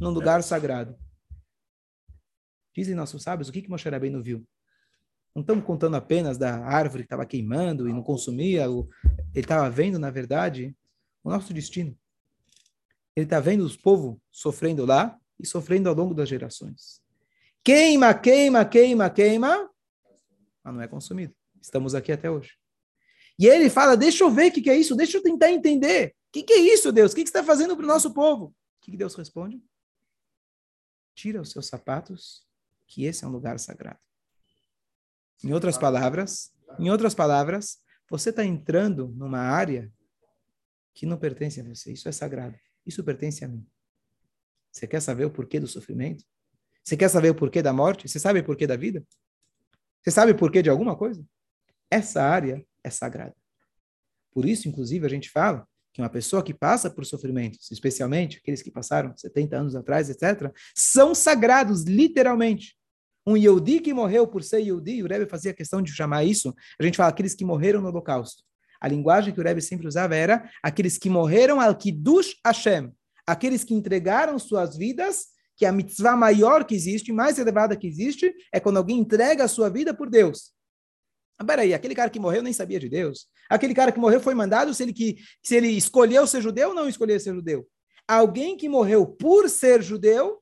num 0.00 0.10
lugar 0.10 0.42
sagrado. 0.42 0.96
Dizem 2.76 2.96
nossos 2.96 3.22
sábios, 3.22 3.48
o 3.48 3.52
que, 3.52 3.62
que 3.62 3.70
Moshe 3.70 3.88
Rabbeinu 3.88 4.20
viu? 4.20 4.44
Não 5.32 5.42
estamos 5.42 5.64
contando 5.64 5.94
apenas 5.94 6.36
da 6.36 6.56
árvore 6.56 7.04
que 7.04 7.06
estava 7.06 7.24
queimando 7.24 7.88
e 7.88 7.92
não 7.92 8.02
consumia. 8.02 8.64
Ele 8.64 8.88
estava 9.32 9.70
vendo, 9.70 9.96
na 9.96 10.10
verdade, 10.10 10.76
o 11.22 11.30
nosso 11.30 11.54
destino. 11.54 11.96
Ele 13.16 13.26
está 13.26 13.40
vendo 13.40 13.64
os 13.64 13.76
povos 13.76 14.16
sofrendo 14.30 14.84
lá 14.84 15.18
e 15.38 15.46
sofrendo 15.46 15.88
ao 15.88 15.94
longo 15.94 16.14
das 16.14 16.28
gerações. 16.28 17.00
Queima, 17.62 18.14
queima, 18.14 18.64
queima, 18.64 19.10
queima, 19.10 19.70
mas 20.62 20.74
não 20.74 20.80
é 20.80 20.88
consumido. 20.88 21.34
Estamos 21.60 21.94
aqui 21.94 22.12
até 22.12 22.30
hoje. 22.30 22.52
E 23.38 23.46
ele 23.46 23.68
fala: 23.68 23.96
Deixa 23.96 24.24
eu 24.24 24.30
ver 24.30 24.50
o 24.50 24.52
que, 24.52 24.62
que 24.62 24.70
é 24.70 24.76
isso, 24.76 24.96
deixa 24.96 25.18
eu 25.18 25.22
tentar 25.22 25.50
entender. 25.50 26.14
O 26.28 26.32
que, 26.32 26.42
que 26.42 26.52
é 26.52 26.58
isso, 26.58 26.92
Deus? 26.92 27.12
O 27.12 27.14
que, 27.14 27.22
que 27.22 27.28
você 27.28 27.38
está 27.38 27.44
fazendo 27.44 27.76
para 27.76 27.84
o 27.84 27.88
nosso 27.88 28.14
povo? 28.14 28.46
O 28.46 28.54
que, 28.80 28.96
Deus 28.96 29.14
responde? 29.14 29.60
Tira 31.14 31.40
os 31.40 31.50
seus 31.50 31.66
sapatos, 31.66 32.46
que 32.86 33.04
esse 33.04 33.24
é 33.24 33.28
um 33.28 33.32
lugar 33.32 33.58
sagrado. 33.58 33.98
Em 35.42 35.52
outras 35.52 35.76
palavras, 35.76 36.52
em 36.78 36.90
outras 36.90 37.14
palavras, 37.14 37.78
você 38.08 38.30
está 38.30 38.44
entrando 38.44 39.08
numa 39.08 39.40
área 39.40 39.92
que 40.94 41.04
não 41.04 41.18
pertence 41.18 41.60
a 41.60 41.64
você. 41.64 41.92
Isso 41.92 42.08
é 42.08 42.12
sagrado. 42.12 42.56
Isso 42.86 43.04
pertence 43.04 43.44
a 43.44 43.48
mim. 43.48 43.66
Você 44.72 44.86
quer 44.86 45.00
saber 45.00 45.24
o 45.24 45.30
porquê 45.30 45.58
do 45.58 45.66
sofrimento? 45.66 46.24
Você 46.82 46.96
quer 46.96 47.08
saber 47.08 47.30
o 47.30 47.34
porquê 47.34 47.62
da 47.62 47.72
morte? 47.72 48.08
Você 48.08 48.18
sabe 48.18 48.40
o 48.40 48.44
porquê 48.44 48.66
da 48.66 48.76
vida? 48.76 49.04
Você 50.02 50.10
sabe 50.10 50.32
o 50.32 50.36
porquê 50.36 50.62
de 50.62 50.70
alguma 50.70 50.96
coisa? 50.96 51.24
Essa 51.90 52.22
área 52.22 52.64
é 52.82 52.90
sagrada. 52.90 53.34
Por 54.32 54.46
isso, 54.46 54.68
inclusive, 54.68 55.04
a 55.04 55.10
gente 55.10 55.28
fala 55.28 55.66
que 55.92 56.00
uma 56.00 56.08
pessoa 56.08 56.42
que 56.42 56.54
passa 56.54 56.88
por 56.88 57.04
sofrimentos, 57.04 57.70
especialmente 57.70 58.38
aqueles 58.38 58.62
que 58.62 58.70
passaram 58.70 59.16
70 59.16 59.56
anos 59.56 59.74
atrás, 59.74 60.08
etc., 60.08 60.52
são 60.74 61.14
sagrados, 61.14 61.82
literalmente. 61.82 62.76
Um 63.26 63.36
Yehudi 63.36 63.80
que 63.80 63.92
morreu 63.92 64.26
por 64.26 64.42
ser 64.42 64.60
Yehudi, 64.60 65.02
o 65.02 65.06
Rebbe 65.06 65.28
fazia 65.28 65.52
questão 65.52 65.82
de 65.82 65.92
chamar 65.92 66.24
isso, 66.24 66.54
a 66.78 66.84
gente 66.84 66.96
fala 66.96 67.10
aqueles 67.10 67.34
que 67.34 67.44
morreram 67.44 67.80
no 67.80 67.88
holocausto. 67.88 68.42
A 68.80 68.88
linguagem 68.88 69.34
que 69.34 69.40
o 69.40 69.42
Rebbe 69.42 69.60
sempre 69.60 69.86
usava 69.86 70.16
era 70.16 70.50
aqueles 70.62 70.96
que 70.96 71.10
morreram 71.10 71.60
al 71.60 71.76
Kiddush 71.76 72.36
Hashem, 72.44 72.90
aqueles 73.26 73.62
que 73.62 73.74
entregaram 73.74 74.38
suas 74.38 74.76
vidas, 74.76 75.26
que 75.56 75.66
a 75.66 75.72
mitzvah 75.72 76.16
maior 76.16 76.64
que 76.64 76.74
existe, 76.74 77.12
mais 77.12 77.38
elevada 77.38 77.76
que 77.76 77.86
existe, 77.86 78.34
é 78.52 78.58
quando 78.58 78.78
alguém 78.78 78.98
entrega 78.98 79.44
a 79.44 79.48
sua 79.48 79.68
vida 79.68 79.92
por 79.92 80.08
Deus. 80.08 80.52
Ah, 81.38 81.44
peraí, 81.44 81.74
aquele 81.74 81.94
cara 81.94 82.10
que 82.10 82.18
morreu 82.18 82.42
nem 82.42 82.52
sabia 82.52 82.80
de 82.80 82.88
Deus. 82.88 83.26
Aquele 83.48 83.74
cara 83.74 83.92
que 83.92 83.98
morreu 83.98 84.20
foi 84.20 84.34
mandado 84.34 84.72
se 84.74 84.82
ele, 84.82 84.92
que, 84.92 85.16
se 85.42 85.56
ele 85.56 85.68
escolheu 85.68 86.26
ser 86.26 86.40
judeu 86.40 86.70
ou 86.70 86.74
não 86.74 86.88
escolheu 86.88 87.18
ser 87.20 87.34
judeu. 87.34 87.66
Alguém 88.06 88.56
que 88.56 88.68
morreu 88.68 89.06
por 89.06 89.48
ser 89.48 89.82
judeu, 89.82 90.38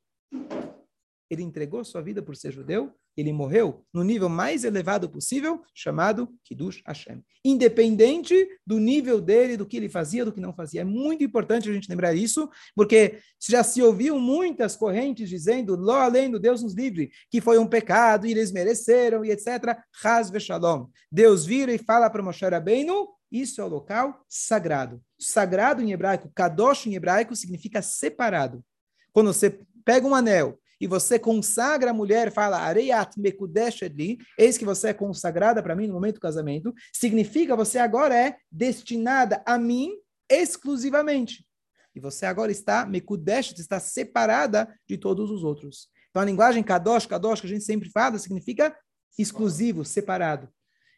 ele 1.31 1.43
entregou 1.43 1.85
sua 1.85 2.01
vida 2.01 2.23
por 2.23 2.37
ser 2.37 2.53
judeu, 2.53 2.93
ele 3.17 3.33
morreu 3.33 3.85
no 3.93 4.05
nível 4.05 4.29
mais 4.29 4.63
elevado 4.63 5.09
possível, 5.09 5.61
chamado 5.75 6.29
Kiddush 6.45 6.83
Hashem. 6.87 7.23
Independente 7.45 8.49
do 8.65 8.79
nível 8.79 9.21
dele, 9.21 9.57
do 9.57 9.67
que 9.67 9.77
ele 9.77 9.89
fazia, 9.89 10.25
do 10.25 10.33
que 10.33 10.41
não 10.41 10.55
fazia. 10.55 10.83
É 10.83 10.85
muito 10.85 11.25
importante 11.25 11.69
a 11.69 11.73
gente 11.73 11.89
lembrar 11.89 12.15
isso, 12.15 12.49
porque 12.77 13.19
já 13.41 13.65
se 13.65 13.83
ouviu 13.83 14.21
muitas 14.21 14.77
correntes 14.77 15.29
dizendo, 15.29 15.75
lo 15.75 15.91
além 15.91 16.31
do 16.31 16.39
Deus 16.39 16.63
nos 16.63 16.75
livre, 16.75 17.11
que 17.31 17.41
foi 17.41 17.59
um 17.59 17.67
pecado 17.67 18.27
e 18.27 18.31
eles 18.31 18.53
mereceram, 18.53 19.25
e 19.25 19.31
etc. 19.31 19.77
Haz 20.05 20.31
shalom. 20.41 20.87
Deus 21.11 21.45
vira 21.45 21.73
e 21.73 21.79
fala 21.79 22.09
para 22.09 22.23
Moshe 22.23 22.45
Rabbeinu, 22.45 23.09
isso 23.31 23.61
é 23.61 23.65
o 23.65 23.69
local 23.69 24.25
sagrado. 24.29 25.03
Sagrado 25.19 25.83
em 25.83 25.93
hebraico, 25.93 26.31
kadosh 26.35 26.87
em 26.87 26.95
hebraico, 26.95 27.37
significa 27.37 27.83
separado. 27.83 28.65
Quando 29.13 29.33
você 29.33 29.61
pega 29.85 30.07
um 30.07 30.15
anel 30.15 30.59
e 30.81 30.87
você 30.87 31.19
consagra 31.19 31.91
a 31.91 31.95
mulher, 31.95 32.33
fala, 32.33 32.59
Areiat 32.59 33.19
Mekudesh 33.19 33.83
li, 33.83 34.19
eis 34.39 34.57
que 34.57 34.65
você 34.65 34.89
é 34.89 34.95
consagrada 34.95 35.63
para 35.63 35.75
mim 35.75 35.87
no 35.87 35.95
momento 35.95 36.17
do 36.17 36.21
casamento, 36.21 36.73
significa 36.93 37.57
você 37.57 37.79
agora 37.79 38.15
é 38.15 38.37
destinada 38.51 39.43
a 39.45 39.59
mim 39.59 39.93
exclusivamente. 40.31 41.47
E 41.95 42.01
você 42.01 42.27
agora 42.27 42.53
está 42.53 42.87
Mekudesh, 42.87 43.55
está 43.59 43.81
separada 43.81 44.73
de 44.87 44.97
todos 44.97 45.31
os 45.31 45.43
outros. 45.43 45.89
Então 46.11 46.23
a 46.23 46.25
linguagem 46.25 46.63
Kadosh, 46.63 47.07
Kadosh, 47.07 47.41
que 47.41 47.47
a 47.47 47.51
gente 47.51 47.65
sempre 47.65 47.91
fala, 47.91 48.19
significa 48.19 48.77
exclusivo, 49.19 49.85
separado. 49.85 50.49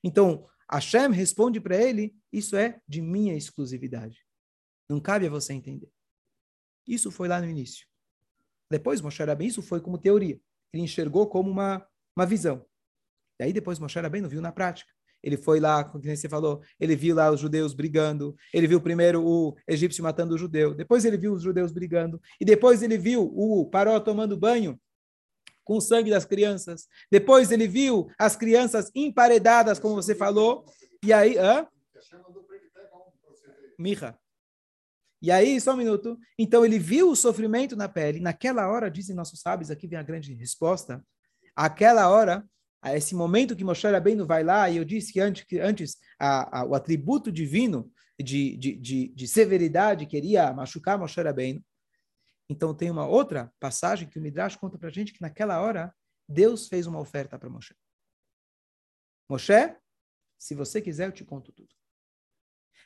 Então, 0.04 0.46
Hashem 0.70 1.10
responde 1.10 1.60
para 1.60 1.76
ele: 1.76 2.14
Isso 2.32 2.56
é 2.56 2.80
de 2.86 3.00
minha 3.00 3.34
exclusividade. 3.34 4.24
Não 4.88 5.00
cabe 5.00 5.26
a 5.26 5.30
você 5.30 5.52
entender. 5.52 5.90
Isso 6.86 7.10
foi 7.10 7.28
lá 7.28 7.40
no 7.40 7.48
início. 7.48 7.86
Depois, 8.70 9.00
Moshe 9.00 9.22
Rabbeinu, 9.22 9.50
isso 9.50 9.62
foi 9.62 9.80
como 9.80 9.98
teoria. 9.98 10.40
Ele 10.72 10.84
enxergou 10.84 11.26
como 11.26 11.50
uma, 11.50 11.84
uma 12.16 12.24
visão. 12.24 12.64
E 13.40 13.44
aí 13.44 13.52
depois 13.52 13.78
Moshe 13.78 13.98
Rabbeinu 13.98 14.28
viu 14.28 14.40
na 14.40 14.52
prática. 14.52 14.92
Ele 15.22 15.36
foi 15.36 15.60
lá, 15.60 15.84
como 15.84 16.02
você 16.02 16.28
falou, 16.28 16.62
ele 16.78 16.96
viu 16.96 17.14
lá 17.14 17.30
os 17.30 17.40
judeus 17.40 17.74
brigando, 17.74 18.34
ele 18.54 18.66
viu 18.66 18.80
primeiro 18.80 19.22
o 19.22 19.54
egípcio 19.68 20.02
matando 20.02 20.34
o 20.34 20.38
judeu, 20.38 20.74
depois 20.74 21.04
ele 21.04 21.18
viu 21.18 21.34
os 21.34 21.42
judeus 21.42 21.72
brigando, 21.72 22.20
e 22.40 22.44
depois 22.44 22.82
ele 22.82 22.96
viu 22.96 23.30
o 23.34 23.66
Paró 23.66 24.00
tomando 24.00 24.34
banho 24.34 24.80
com 25.62 25.76
o 25.76 25.80
sangue 25.80 26.10
das 26.10 26.24
crianças, 26.24 26.88
depois 27.10 27.52
ele 27.52 27.68
viu 27.68 28.08
as 28.18 28.34
crianças 28.34 28.90
emparedadas, 28.94 29.78
como 29.78 29.94
você 29.94 30.14
falou, 30.14 30.64
e 31.04 31.12
aí... 31.12 31.36
Hã? 31.36 31.66
Mirra. 33.78 34.18
E 35.22 35.30
aí, 35.30 35.60
só 35.60 35.74
um 35.74 35.76
minuto. 35.76 36.18
Então, 36.38 36.64
ele 36.64 36.78
viu 36.78 37.10
o 37.10 37.16
sofrimento 37.16 37.76
na 37.76 37.88
pele. 37.88 38.20
Naquela 38.20 38.68
hora, 38.68 38.90
dizem 38.90 39.14
nossos 39.14 39.40
sábios, 39.40 39.70
aqui 39.70 39.86
vem 39.86 39.98
a 39.98 40.02
grande 40.02 40.32
resposta. 40.34 41.04
Aquela 41.54 42.08
hora, 42.08 42.44
a 42.80 42.96
esse 42.96 43.14
momento 43.14 43.54
que 43.54 43.64
Moshe 43.64 43.86
Rabbeinu 43.86 44.26
vai 44.26 44.42
lá, 44.42 44.70
e 44.70 44.78
eu 44.78 44.84
disse 44.84 45.12
que 45.12 45.20
antes, 45.20 45.44
que 45.44 45.58
antes 45.58 45.98
a, 46.18 46.60
a, 46.60 46.64
o 46.64 46.74
atributo 46.74 47.30
divino 47.30 47.92
de, 48.18 48.56
de, 48.56 48.76
de, 48.76 49.08
de 49.08 49.28
severidade 49.28 50.06
queria 50.06 50.52
machucar 50.54 50.98
Moshe 50.98 51.20
Rabbeinu. 51.20 51.62
Então, 52.48 52.74
tem 52.74 52.90
uma 52.90 53.06
outra 53.06 53.52
passagem 53.60 54.08
que 54.08 54.18
o 54.18 54.22
Midrash 54.22 54.56
conta 54.56 54.78
para 54.78 54.88
a 54.88 54.92
gente 54.92 55.12
que 55.12 55.20
naquela 55.20 55.60
hora, 55.60 55.94
Deus 56.26 56.66
fez 56.68 56.86
uma 56.86 56.98
oferta 56.98 57.38
para 57.38 57.50
Moshe. 57.50 57.74
Moshe, 59.28 59.76
se 60.38 60.54
você 60.54 60.80
quiser, 60.80 61.08
eu 61.08 61.12
te 61.12 61.24
conto 61.24 61.52
tudo. 61.52 61.79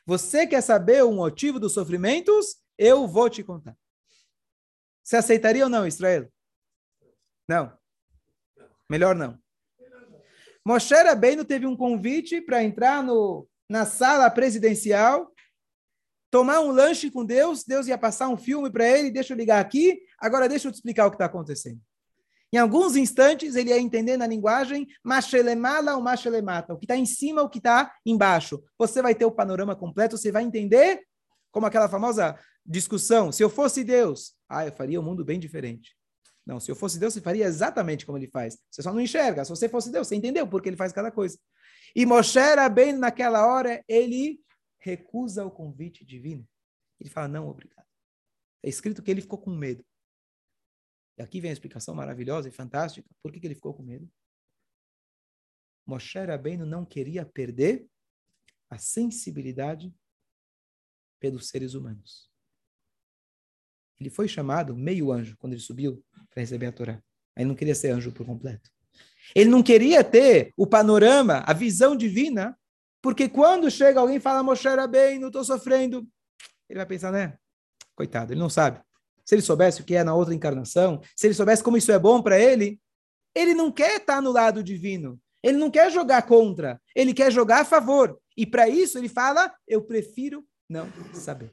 Você 0.05 0.45
quer 0.45 0.61
saber 0.61 1.03
o 1.03 1.11
motivo 1.11 1.59
dos 1.59 1.73
sofrimentos? 1.73 2.57
Eu 2.77 3.07
vou 3.07 3.29
te 3.29 3.43
contar. 3.43 3.75
Você 5.03 5.15
aceitaria 5.15 5.63
ou 5.63 5.69
não, 5.69 5.87
Israel? 5.87 6.31
Não. 7.47 7.75
Melhor 8.89 9.15
não. 9.15 9.39
Moshe 10.65 10.95
Rabbeinu 10.95 11.45
teve 11.45 11.67
um 11.67 11.77
convite 11.77 12.41
para 12.41 12.63
entrar 12.63 13.03
no, 13.03 13.47
na 13.69 13.85
sala 13.85 14.29
presidencial, 14.31 15.31
tomar 16.31 16.59
um 16.61 16.71
lanche 16.71 17.11
com 17.11 17.23
Deus. 17.23 17.63
Deus 17.63 17.87
ia 17.87 17.97
passar 17.97 18.29
um 18.29 18.37
filme 18.37 18.71
para 18.71 18.87
ele. 18.87 19.11
Deixa 19.11 19.33
eu 19.33 19.37
ligar 19.37 19.59
aqui. 19.59 20.01
Agora 20.19 20.49
deixa 20.49 20.67
eu 20.67 20.71
te 20.71 20.75
explicar 20.75 21.05
o 21.05 21.11
que 21.11 21.15
está 21.15 21.25
acontecendo. 21.25 21.79
Em 22.55 22.57
alguns 22.57 22.95
instantes, 22.95 23.57
ele 23.57 23.69
ia 23.69 23.77
entender 23.77 24.15
na 24.15 24.25
linguagem 24.25 24.87
machelemala 25.03 25.93
ou 25.97 26.01
machelemata, 26.01 26.73
o 26.73 26.77
que 26.77 26.85
está 26.85 26.95
em 26.95 27.05
cima, 27.05 27.41
o 27.41 27.49
que 27.49 27.57
está 27.57 27.93
embaixo. 28.05 28.63
Você 28.79 29.01
vai 29.01 29.13
ter 29.13 29.25
o 29.25 29.31
panorama 29.31 29.75
completo, 29.75 30.17
você 30.17 30.31
vai 30.31 30.43
entender, 30.43 31.01
como 31.51 31.65
aquela 31.65 31.89
famosa 31.89 32.39
discussão, 32.65 33.29
se 33.29 33.43
eu 33.43 33.49
fosse 33.49 33.83
Deus, 33.83 34.37
ah, 34.47 34.65
eu 34.65 34.71
faria 34.71 35.01
um 35.01 35.03
mundo 35.03 35.25
bem 35.25 35.37
diferente. 35.37 35.97
Não, 36.45 36.57
se 36.57 36.71
eu 36.71 36.77
fosse 36.77 36.97
Deus, 36.97 37.13
você 37.13 37.19
faria 37.19 37.43
exatamente 37.43 38.05
como 38.05 38.17
ele 38.17 38.29
faz. 38.29 38.57
Você 38.71 38.81
só 38.81 38.93
não 38.93 39.01
enxerga. 39.01 39.43
Se 39.43 39.49
você 39.49 39.67
fosse 39.67 39.91
Deus, 39.91 40.07
você 40.07 40.15
entendeu 40.15 40.47
porque 40.47 40.69
ele 40.69 40.77
faz 40.77 40.93
cada 40.93 41.11
coisa. 41.11 41.37
E 41.93 42.05
Moshe 42.05 42.39
bem 42.73 42.93
naquela 42.93 43.45
hora, 43.45 43.83
ele 43.85 44.39
recusa 44.79 45.45
o 45.45 45.51
convite 45.51 46.05
divino. 46.05 46.47
Ele 47.01 47.09
fala, 47.09 47.27
não, 47.27 47.49
obrigado. 47.49 47.85
É 48.63 48.69
escrito 48.69 49.03
que 49.03 49.11
ele 49.11 49.19
ficou 49.19 49.39
com 49.39 49.49
medo. 49.49 49.83
E 51.17 51.21
aqui 51.21 51.39
vem 51.39 51.49
a 51.49 51.53
explicação 51.53 51.95
maravilhosa 51.95 52.49
e 52.49 52.51
fantástica. 52.51 53.07
Por 53.21 53.31
que, 53.31 53.39
que 53.39 53.47
ele 53.47 53.55
ficou 53.55 53.73
com 53.73 53.83
medo? 53.83 54.09
Moshe 55.85 56.19
Rabbeinu 56.19 56.65
não 56.65 56.83
queria 56.85 57.25
perder 57.25 57.87
a 58.69 58.77
sensibilidade 58.77 59.93
pelos 61.19 61.47
seres 61.47 61.73
humanos. 61.73 62.29
Ele 63.99 64.09
foi 64.09 64.27
chamado 64.27 64.75
meio 64.75 65.11
anjo 65.11 65.37
quando 65.37 65.53
ele 65.53 65.61
subiu 65.61 66.03
para 66.29 66.41
receber 66.41 66.65
a 66.65 66.71
Torá. 66.71 67.01
Ele 67.35 67.47
não 67.47 67.55
queria 67.55 67.75
ser 67.75 67.91
anjo 67.91 68.11
por 68.11 68.25
completo. 68.25 68.69
Ele 69.33 69.49
não 69.49 69.63
queria 69.63 70.03
ter 70.03 70.53
o 70.57 70.67
panorama, 70.67 71.43
a 71.45 71.53
visão 71.53 71.95
divina, 71.95 72.57
porque 73.01 73.29
quando 73.29 73.71
chega 73.71 73.99
alguém 73.99 74.17
e 74.17 74.19
fala, 74.19 74.43
Moshe 74.43 74.67
Rabbeinu, 74.67 75.27
estou 75.27 75.43
sofrendo, 75.45 76.07
ele 76.67 76.77
vai 76.77 76.85
pensar, 76.85 77.11
né? 77.11 77.37
Coitado, 77.95 78.33
ele 78.33 78.39
não 78.39 78.49
sabe 78.49 78.83
se 79.25 79.35
ele 79.35 79.41
soubesse 79.41 79.81
o 79.81 79.83
que 79.83 79.95
é 79.95 80.03
na 80.03 80.13
outra 80.13 80.33
encarnação, 80.33 81.01
se 81.15 81.27
ele 81.27 81.33
soubesse 81.33 81.63
como 81.63 81.77
isso 81.77 81.91
é 81.91 81.99
bom 81.99 82.21
para 82.21 82.39
ele, 82.39 82.79
ele 83.33 83.53
não 83.53 83.71
quer 83.71 83.97
estar 83.97 84.21
no 84.21 84.31
lado 84.31 84.63
divino. 84.63 85.19
Ele 85.43 85.57
não 85.57 85.69
quer 85.69 85.91
jogar 85.91 86.23
contra, 86.23 86.81
ele 86.95 87.13
quer 87.13 87.31
jogar 87.31 87.61
a 87.61 87.65
favor. 87.65 88.17
E 88.35 88.45
para 88.45 88.67
isso 88.67 88.97
ele 88.97 89.09
fala: 89.09 89.53
eu 89.67 89.81
prefiro 89.81 90.43
não 90.69 90.87
saber. 91.13 91.51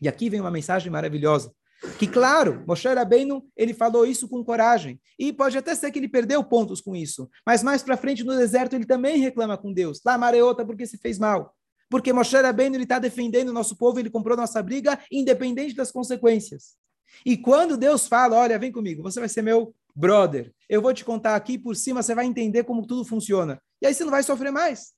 E 0.00 0.08
aqui 0.08 0.30
vem 0.30 0.40
uma 0.40 0.50
mensagem 0.50 0.90
maravilhosa. 0.90 1.52
Que 1.98 2.06
claro, 2.06 2.64
Moshe 2.66 2.88
Rabbeinu, 2.88 3.46
ele 3.56 3.74
falou 3.74 4.06
isso 4.06 4.28
com 4.28 4.42
coragem. 4.42 5.00
E 5.18 5.32
pode 5.32 5.58
até 5.58 5.74
ser 5.74 5.90
que 5.90 5.98
ele 5.98 6.08
perdeu 6.08 6.42
pontos 6.42 6.80
com 6.80 6.96
isso. 6.96 7.28
Mas 7.44 7.62
mais 7.62 7.82
para 7.82 7.96
frente 7.96 8.24
no 8.24 8.36
deserto 8.36 8.74
ele 8.74 8.86
também 8.86 9.18
reclama 9.18 9.56
com 9.56 9.72
Deus. 9.72 10.00
Lá, 10.04 10.16
Mareota, 10.16 10.64
porque 10.64 10.86
se 10.86 10.98
fez 10.98 11.18
mal. 11.18 11.54
Porque 11.88 12.12
Moshe 12.12 12.36
Rabbeinu 12.36 12.78
está 12.80 12.98
defendendo 12.98 13.50
o 13.50 13.52
nosso 13.52 13.76
povo, 13.76 13.98
ele 14.00 14.10
comprou 14.10 14.36
nossa 14.36 14.62
briga, 14.62 14.98
independente 15.10 15.74
das 15.74 15.92
consequências. 15.92 16.76
E 17.24 17.36
quando 17.36 17.76
Deus 17.76 18.08
fala, 18.08 18.36
olha, 18.36 18.58
vem 18.58 18.72
comigo, 18.72 19.02
você 19.02 19.20
vai 19.20 19.28
ser 19.28 19.42
meu 19.42 19.74
brother, 19.94 20.52
eu 20.68 20.82
vou 20.82 20.92
te 20.92 21.04
contar 21.04 21.36
aqui 21.36 21.58
por 21.58 21.74
cima, 21.74 22.02
você 22.02 22.14
vai 22.14 22.26
entender 22.26 22.64
como 22.64 22.86
tudo 22.86 23.04
funciona. 23.04 23.62
E 23.80 23.86
aí 23.86 23.94
você 23.94 24.04
não 24.04 24.10
vai 24.10 24.22
sofrer 24.22 24.50
mais. 24.50 24.94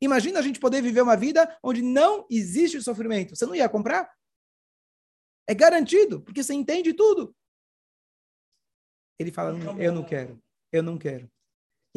Imagina 0.00 0.40
a 0.40 0.42
gente 0.42 0.60
poder 0.60 0.82
viver 0.82 1.00
uma 1.00 1.16
vida 1.16 1.56
onde 1.62 1.80
não 1.80 2.26
existe 2.30 2.82
sofrimento. 2.82 3.34
Você 3.34 3.46
não 3.46 3.54
ia 3.54 3.68
comprar? 3.68 4.10
É 5.48 5.54
garantido, 5.54 6.20
porque 6.20 6.42
você 6.42 6.52
entende 6.52 6.92
tudo. 6.92 7.34
Ele 9.18 9.32
fala, 9.32 9.56
eu 9.78 9.92
não 9.92 10.04
quero, 10.04 10.38
eu 10.70 10.82
não 10.82 10.98
quero. 10.98 11.30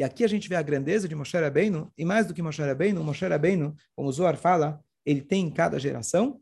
E 0.00 0.02
aqui 0.02 0.24
a 0.24 0.28
gente 0.28 0.48
vê 0.48 0.54
a 0.56 0.62
grandeza 0.62 1.06
de 1.06 1.14
Moshe 1.14 1.36
Rabbeinu, 1.36 1.92
e 1.94 2.06
mais 2.06 2.26
do 2.26 2.32
que 2.32 2.40
Moshe 2.40 2.62
Rabbeinu, 2.62 3.04
Moshe 3.04 3.22
Rabbeinu, 3.28 3.76
como 3.94 4.08
o 4.08 4.12
Zohar 4.12 4.34
fala, 4.34 4.82
ele 5.04 5.20
tem 5.20 5.44
em 5.44 5.50
cada 5.50 5.78
geração, 5.78 6.40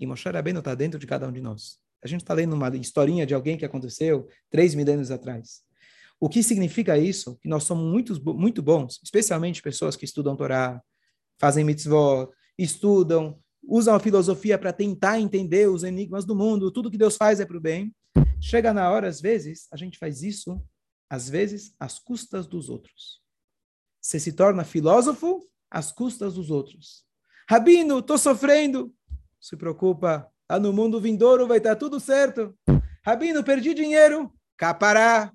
e 0.00 0.04
Moshe 0.04 0.28
Rabbeinu 0.28 0.58
está 0.58 0.74
dentro 0.74 0.98
de 0.98 1.06
cada 1.06 1.28
um 1.28 1.30
de 1.30 1.40
nós. 1.40 1.78
A 2.02 2.08
gente 2.08 2.22
está 2.22 2.34
lendo 2.34 2.54
uma 2.54 2.76
historinha 2.76 3.24
de 3.24 3.32
alguém 3.34 3.56
que 3.56 3.64
aconteceu 3.64 4.26
três 4.50 4.74
milênios 4.74 5.12
atrás. 5.12 5.62
O 6.18 6.28
que 6.28 6.42
significa 6.42 6.98
isso? 6.98 7.38
Que 7.40 7.48
nós 7.48 7.62
somos 7.62 7.88
muito, 7.88 8.20
muito 8.34 8.60
bons, 8.60 8.98
especialmente 9.04 9.62
pessoas 9.62 9.94
que 9.94 10.04
estudam 10.04 10.34
Torá, 10.34 10.82
fazem 11.38 11.64
mitzvot, 11.64 12.28
estudam, 12.58 13.38
usam 13.62 13.94
a 13.94 14.00
filosofia 14.00 14.58
para 14.58 14.72
tentar 14.72 15.20
entender 15.20 15.70
os 15.70 15.84
enigmas 15.84 16.24
do 16.24 16.34
mundo, 16.34 16.72
tudo 16.72 16.90
que 16.90 16.98
Deus 16.98 17.14
faz 17.14 17.38
é 17.38 17.46
para 17.46 17.58
o 17.58 17.60
bem. 17.60 17.94
Chega 18.40 18.74
na 18.74 18.90
hora, 18.90 19.06
às 19.06 19.20
vezes, 19.20 19.68
a 19.70 19.76
gente 19.76 19.96
faz 19.96 20.24
isso 20.24 20.60
às 21.10 21.28
vezes 21.28 21.74
às 21.78 21.98
custas 21.98 22.46
dos 22.46 22.68
outros. 22.68 23.22
Você 24.00 24.20
se 24.20 24.32
torna 24.32 24.64
filósofo 24.64 25.40
às 25.70 25.92
custas 25.92 26.34
dos 26.34 26.50
outros. 26.50 27.04
Rabino, 27.48 27.98
estou 27.98 28.18
sofrendo. 28.18 28.94
Se 29.40 29.56
preocupa, 29.56 30.30
lá 30.50 30.58
no 30.58 30.72
mundo 30.72 31.00
vindouro 31.00 31.46
vai 31.46 31.58
estar 31.58 31.76
tudo 31.76 31.98
certo. 31.98 32.56
Rabino, 33.04 33.42
perdi 33.44 33.74
dinheiro. 33.74 34.32
Capará. 34.56 35.32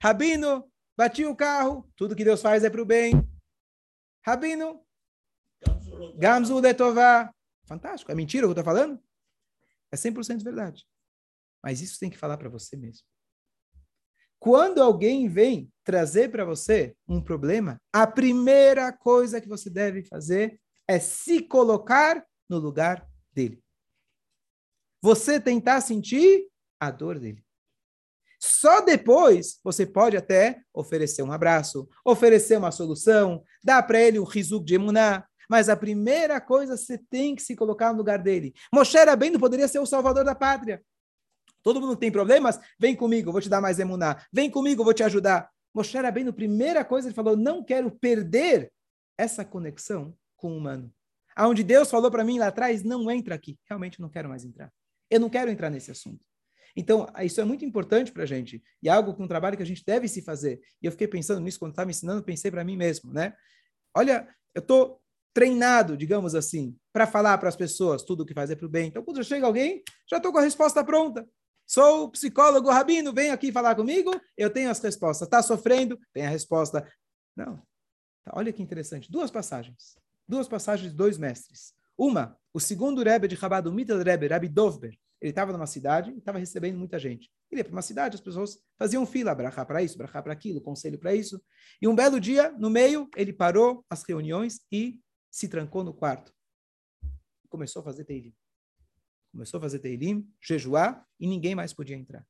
Rabino, 0.00 0.70
bati 0.96 1.24
o 1.24 1.34
carro. 1.34 1.90
Tudo 1.96 2.14
que 2.14 2.24
Deus 2.24 2.40
faz 2.40 2.62
é 2.64 2.70
para 2.70 2.82
o 2.82 2.86
bem. 2.86 3.14
Rabino, 4.24 4.84
Gamzu 6.16 6.58
Letová. 6.60 7.32
Fantástico. 7.66 8.10
É 8.10 8.14
mentira 8.14 8.46
o 8.46 8.48
que 8.48 8.58
eu 8.58 8.60
estou 8.60 8.74
falando? 8.74 9.02
É 9.92 9.96
100% 9.96 10.42
verdade. 10.42 10.86
Mas 11.62 11.80
isso 11.80 11.98
tem 11.98 12.10
que 12.10 12.18
falar 12.18 12.36
para 12.36 12.48
você 12.48 12.76
mesmo. 12.76 13.04
Quando 14.38 14.82
alguém 14.82 15.28
vem 15.28 15.70
trazer 15.82 16.30
para 16.30 16.44
você 16.44 16.94
um 17.08 17.20
problema, 17.20 17.80
a 17.92 18.06
primeira 18.06 18.92
coisa 18.92 19.40
que 19.40 19.48
você 19.48 19.68
deve 19.68 20.04
fazer 20.04 20.60
é 20.86 20.98
se 20.98 21.42
colocar 21.42 22.24
no 22.48 22.58
lugar 22.58 23.06
dele. 23.32 23.62
Você 25.02 25.40
tentar 25.40 25.80
sentir 25.80 26.46
a 26.78 26.90
dor 26.90 27.18
dele. 27.18 27.44
Só 28.40 28.80
depois 28.80 29.58
você 29.64 29.84
pode 29.84 30.16
até 30.16 30.60
oferecer 30.72 31.22
um 31.22 31.32
abraço, 31.32 31.88
oferecer 32.04 32.56
uma 32.56 32.70
solução, 32.70 33.42
dar 33.64 33.82
para 33.82 34.00
ele 34.00 34.18
um 34.18 34.24
riso 34.24 34.62
de 34.62 34.76
emuná, 34.76 35.26
mas 35.50 35.68
a 35.68 35.76
primeira 35.76 36.40
coisa 36.40 36.76
você 36.76 36.98
tem 37.10 37.34
que 37.34 37.42
se 37.42 37.56
colocar 37.56 37.92
no 37.92 37.98
lugar 37.98 38.18
dele. 38.18 38.54
Moshe 38.72 38.96
Rabbeinu 38.96 39.40
poderia 39.40 39.66
ser 39.66 39.80
o 39.80 39.86
salvador 39.86 40.24
da 40.24 40.34
pátria. 40.34 40.82
Todo 41.62 41.80
mundo 41.80 41.96
tem 41.96 42.10
problemas? 42.10 42.58
Vem 42.78 42.94
comigo, 42.94 43.32
vou 43.32 43.40
te 43.40 43.48
dar 43.48 43.60
mais 43.60 43.78
emuná. 43.78 44.24
Vem 44.32 44.50
comigo, 44.50 44.84
vou 44.84 44.94
te 44.94 45.02
ajudar. 45.02 45.50
Moshe 45.74 45.96
Rabbeinu, 45.96 46.32
primeira 46.32 46.84
coisa, 46.84 47.08
ele 47.08 47.14
falou, 47.14 47.36
não 47.36 47.62
quero 47.62 47.90
perder 47.90 48.72
essa 49.16 49.44
conexão 49.44 50.14
com 50.36 50.52
o 50.52 50.56
humano. 50.56 50.92
Aonde 51.36 51.62
Deus 51.62 51.90
falou 51.90 52.10
para 52.10 52.24
mim 52.24 52.38
lá 52.38 52.48
atrás, 52.48 52.82
não 52.82 53.10
entra 53.10 53.34
aqui. 53.34 53.58
Realmente 53.68 54.00
não 54.00 54.08
quero 54.08 54.28
mais 54.28 54.44
entrar. 54.44 54.72
Eu 55.10 55.20
não 55.20 55.30
quero 55.30 55.50
entrar 55.50 55.70
nesse 55.70 55.90
assunto. 55.90 56.26
Então, 56.76 57.06
isso 57.22 57.40
é 57.40 57.44
muito 57.44 57.64
importante 57.64 58.12
para 58.12 58.22
a 58.22 58.26
gente. 58.26 58.62
E 58.82 58.88
é 58.88 58.92
algo 58.92 59.14
que 59.14 59.22
um 59.22 59.28
trabalho 59.28 59.56
que 59.56 59.62
a 59.62 59.66
gente 59.66 59.84
deve 59.84 60.06
se 60.08 60.22
fazer. 60.22 60.60
E 60.82 60.86
eu 60.86 60.92
fiquei 60.92 61.08
pensando 61.08 61.40
nisso 61.40 61.58
quando 61.58 61.72
estava 61.72 61.86
me 61.86 61.90
ensinando, 61.90 62.22
pensei 62.22 62.50
para 62.50 62.64
mim 62.64 62.76
mesmo, 62.76 63.12
né? 63.12 63.34
Olha, 63.94 64.28
eu 64.54 64.60
estou 64.60 65.00
treinado, 65.34 65.96
digamos 65.96 66.34
assim, 66.34 66.76
para 66.92 67.06
falar 67.06 67.38
para 67.38 67.48
as 67.48 67.56
pessoas 67.56 68.02
tudo 68.02 68.22
o 68.22 68.26
que 68.26 68.34
fazer 68.34 68.56
para 68.56 68.66
o 68.66 68.68
bem. 68.68 68.88
Então, 68.88 69.04
quando 69.04 69.22
chega 69.22 69.46
alguém, 69.46 69.82
já 70.08 70.16
estou 70.16 70.32
com 70.32 70.38
a 70.38 70.42
resposta 70.42 70.84
pronta. 70.84 71.28
Sou 71.68 72.10
psicólogo 72.10 72.70
rabino, 72.70 73.12
vem 73.12 73.30
aqui 73.30 73.52
falar 73.52 73.74
comigo, 73.74 74.10
eu 74.38 74.48
tenho 74.48 74.70
as 74.70 74.80
respostas. 74.80 75.26
Está 75.26 75.42
sofrendo? 75.42 76.00
Tem 76.14 76.24
a 76.24 76.30
resposta. 76.30 76.90
Não. 77.36 77.62
Olha 78.32 78.50
que 78.54 78.62
interessante. 78.62 79.12
Duas 79.12 79.30
passagens. 79.30 79.98
Duas 80.26 80.48
passagens 80.48 80.90
de 80.90 80.96
dois 80.96 81.18
mestres. 81.18 81.74
Uma, 81.96 82.38
o 82.54 82.58
segundo 82.58 83.02
Rebbe 83.02 83.28
de 83.28 83.36
Chabad, 83.36 83.68
o 83.68 83.72
Middle 83.72 84.02
Rebbe, 84.02 84.28
Rabbi 84.28 84.48
Dovber, 84.48 84.98
ele 85.20 85.30
estava 85.30 85.52
numa 85.52 85.66
cidade 85.66 86.10
e 86.10 86.16
estava 86.16 86.38
recebendo 86.38 86.78
muita 86.78 86.98
gente. 86.98 87.30
Ele 87.50 87.60
ia 87.60 87.64
para 87.64 87.72
uma 87.72 87.82
cidade, 87.82 88.14
as 88.14 88.20
pessoas 88.22 88.58
faziam 88.78 89.04
fila, 89.04 89.34
brachar 89.34 89.66
para 89.66 89.82
isso, 89.82 89.98
brachar 89.98 90.22
para 90.22 90.32
aquilo, 90.32 90.62
conselho 90.62 90.98
para 90.98 91.14
isso. 91.14 91.38
E 91.82 91.86
um 91.86 91.94
belo 91.94 92.18
dia, 92.18 92.50
no 92.52 92.70
meio, 92.70 93.10
ele 93.14 93.32
parou 93.32 93.84
as 93.90 94.04
reuniões 94.04 94.60
e 94.72 94.98
se 95.30 95.48
trancou 95.48 95.84
no 95.84 95.92
quarto. 95.92 96.32
Começou 97.50 97.80
a 97.80 97.84
fazer 97.84 98.04
teilim. 98.04 98.34
Começou 99.32 99.58
a 99.58 99.60
fazer 99.60 99.78
teilim, 99.78 100.28
jejuar, 100.40 101.06
e 101.18 101.26
ninguém 101.26 101.54
mais 101.54 101.72
podia 101.72 101.96
entrar. 101.96 102.26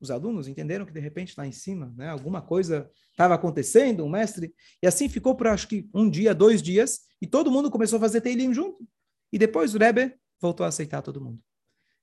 Os 0.00 0.10
alunos 0.10 0.48
entenderam 0.48 0.84
que, 0.84 0.92
de 0.92 0.98
repente, 0.98 1.34
lá 1.36 1.46
em 1.46 1.52
cima, 1.52 1.94
né, 1.96 2.08
alguma 2.08 2.42
coisa 2.42 2.90
estava 3.10 3.34
acontecendo, 3.34 4.04
um 4.04 4.08
mestre, 4.08 4.54
e 4.82 4.86
assim 4.86 5.08
ficou 5.08 5.36
por, 5.36 5.46
acho 5.46 5.68
que, 5.68 5.88
um 5.94 6.10
dia, 6.10 6.34
dois 6.34 6.60
dias, 6.60 7.02
e 7.20 7.26
todo 7.26 7.50
mundo 7.50 7.70
começou 7.70 7.98
a 7.98 8.00
fazer 8.00 8.20
teilim 8.20 8.52
junto. 8.52 8.84
E 9.32 9.38
depois 9.38 9.74
o 9.74 9.78
Rebbe 9.78 10.16
voltou 10.40 10.64
a 10.64 10.68
aceitar 10.68 11.02
todo 11.02 11.20
mundo. 11.20 11.40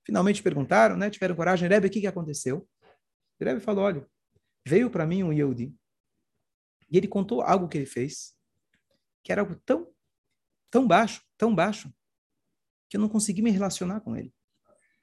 Finalmente 0.06 0.42
perguntaram, 0.42 0.96
né, 0.96 1.10
tiveram 1.10 1.34
coragem, 1.34 1.68
Rebbe, 1.68 1.88
o 1.88 1.90
que, 1.90 2.00
que 2.00 2.06
aconteceu? 2.06 2.66
O 3.38 3.44
Rebbe 3.44 3.60
falou, 3.60 3.84
olha, 3.84 4.06
veio 4.66 4.90
para 4.90 5.06
mim 5.06 5.22
um 5.22 5.32
Yehudi, 5.32 5.74
e 6.90 6.96
ele 6.96 7.06
contou 7.06 7.42
algo 7.42 7.68
que 7.68 7.76
ele 7.76 7.86
fez, 7.86 8.34
que 9.22 9.30
era 9.30 9.42
algo 9.42 9.54
tão 9.64 9.88
tão 10.70 10.86
baixo, 10.86 11.22
tão 11.36 11.54
baixo, 11.54 11.92
que 12.90 12.96
eu 12.96 13.00
não 13.00 13.08
consegui 13.08 13.40
me 13.40 13.52
relacionar 13.52 14.00
com 14.00 14.16
ele. 14.16 14.34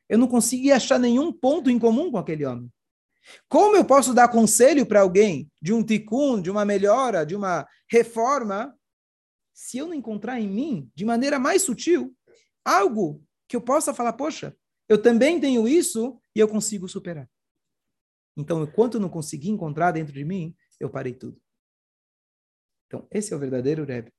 Eu 0.10 0.18
não 0.18 0.28
consegui 0.28 0.72
achar 0.72 1.00
nenhum 1.00 1.32
ponto 1.32 1.70
em 1.70 1.80
comum 1.80 2.12
com 2.12 2.18
aquele 2.18 2.46
homem. 2.46 2.72
Como 3.48 3.76
eu 3.76 3.86
posso 3.86 4.14
dar 4.14 4.28
conselho 4.28 4.86
para 4.86 5.02
alguém 5.02 5.50
de 5.62 5.74
um 5.74 5.84
tikkun, 5.84 6.42
de 6.42 6.52
uma 6.52 6.66
melhora, 6.66 7.26
de 7.26 7.36
uma 7.36 7.66
reforma, 7.90 8.78
se 9.54 9.78
eu 9.78 9.88
não 9.88 9.94
encontrar 9.94 10.40
em 10.40 10.48
mim, 10.48 10.92
de 10.94 11.06
maneira 11.06 11.40
mais 11.40 11.64
sutil, 11.64 12.16
algo 12.64 13.24
que 13.48 13.56
eu 13.56 13.62
possa 13.62 13.94
falar, 13.94 14.14
poxa, 14.14 14.56
eu 14.88 15.02
também 15.02 15.40
tenho 15.40 15.68
isso 15.68 16.20
e 16.36 16.40
eu 16.40 16.48
consigo 16.48 16.88
superar. 16.88 17.30
Então, 18.36 18.64
enquanto 18.64 18.96
eu 18.96 19.02
não 19.02 19.10
consegui 19.10 19.50
encontrar 19.50 19.92
dentro 19.92 20.14
de 20.14 20.24
mim, 20.24 20.56
eu 20.80 20.90
parei 20.90 21.14
tudo. 21.14 21.42
Então, 22.86 23.08
esse 23.12 23.34
é 23.34 23.36
o 23.36 23.40
verdadeiro 23.40 23.84
Rebbe 23.84 24.14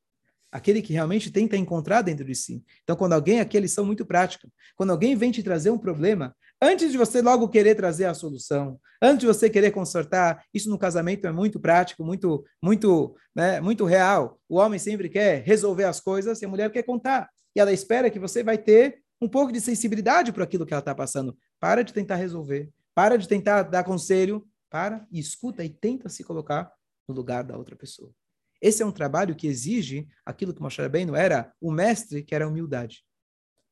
aquele 0.51 0.81
que 0.81 0.93
realmente 0.93 1.31
tenta 1.31 1.57
encontrar 1.57 2.03
dentro 2.03 2.25
de 2.25 2.35
si. 2.35 2.65
Então, 2.83 2.97
quando 2.97 3.13
alguém, 3.13 3.41
aqui 3.41 3.57
eles 3.57 3.73
são 3.73 3.85
muito 3.85 4.05
práticos, 4.05 4.51
quando 4.77 4.91
alguém 4.91 5.15
vem 5.15 5.31
te 5.31 5.43
trazer 5.43 5.71
um 5.71 5.79
problema, 5.79 6.35
antes 6.61 6.91
de 6.91 6.99
você 6.99 7.21
logo 7.21 7.49
querer 7.49 7.75
trazer 7.75 8.07
a 8.07 8.15
solução, 8.15 8.81
antes 9.01 9.21
de 9.21 9.27
você 9.27 9.49
querer 9.51 9.71
consertar, 9.71 10.45
isso 10.53 10.71
no 10.71 10.79
casamento 10.79 11.27
é 11.27 11.33
muito 11.33 11.61
prático, 11.61 12.05
muito, 12.05 12.45
muito, 12.63 13.15
né, 13.35 13.61
muito 13.61 13.85
real. 13.85 14.39
O 14.49 14.57
homem 14.57 14.79
sempre 14.79 15.09
quer 15.09 15.43
resolver 15.43 15.85
as 15.85 16.01
coisas 16.01 16.41
e 16.41 16.45
a 16.45 16.49
mulher 16.49 16.71
quer 16.71 16.83
contar. 16.83 17.29
E 17.55 17.61
ela 17.61 17.73
espera 17.73 18.11
que 18.11 18.19
você 18.19 18.43
vai 18.43 18.59
ter 18.59 19.03
um 19.21 19.29
pouco 19.29 19.53
de 19.53 19.61
sensibilidade 19.61 20.33
para 20.33 20.45
aquilo 20.45 20.65
que 20.65 20.73
ela 20.73 20.81
está 20.81 20.95
passando. 20.95 21.37
Para 21.61 21.83
de 21.83 21.93
tentar 21.93 22.17
resolver, 22.17 22.71
para 22.95 23.17
de 23.17 23.27
tentar 23.27 23.63
dar 23.63 23.85
conselho, 23.85 24.47
para 24.71 25.07
e 25.11 25.19
escuta 25.19 25.65
e 25.65 25.69
tenta 25.69 26.09
se 26.09 26.23
colocar 26.23 26.71
no 27.09 27.15
lugar 27.15 27.43
da 27.43 27.57
outra 27.57 27.75
pessoa. 27.75 28.13
Esse 28.61 28.83
é 28.83 28.87
um 28.87 28.93
trabalho 28.93 29.37
que 29.37 29.47
exige 29.47 30.09
aquilo 30.25 30.53
que 30.53 30.61
Moshe 30.61 30.81
Rabbeinu 30.81 31.15
era 31.15 31.55
o 31.61 31.71
mestre, 31.71 32.23
que 32.23 32.35
era 32.35 32.45
a 32.45 32.49
humildade. 32.49 33.05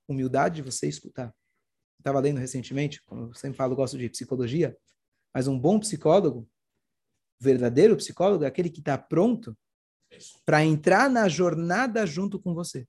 Humildade 0.08 0.56
de 0.56 0.62
você 0.62 0.86
escutar. 0.86 1.34
Estava 1.98 2.20
lendo 2.20 2.38
recentemente, 2.38 3.02
como 3.04 3.26
eu 3.26 3.34
sempre 3.34 3.56
falo, 3.56 3.74
gosto 3.74 3.98
de 3.98 4.08
psicologia, 4.08 4.76
mas 5.34 5.48
um 5.48 5.58
bom 5.58 5.80
psicólogo, 5.80 6.48
verdadeiro 7.38 7.96
psicólogo, 7.96 8.44
é 8.44 8.46
aquele 8.46 8.70
que 8.70 8.78
está 8.78 8.96
pronto 8.96 9.56
para 10.44 10.64
entrar 10.64 11.10
na 11.10 11.28
jornada 11.28 12.06
junto 12.06 12.40
com 12.40 12.54
você. 12.54 12.86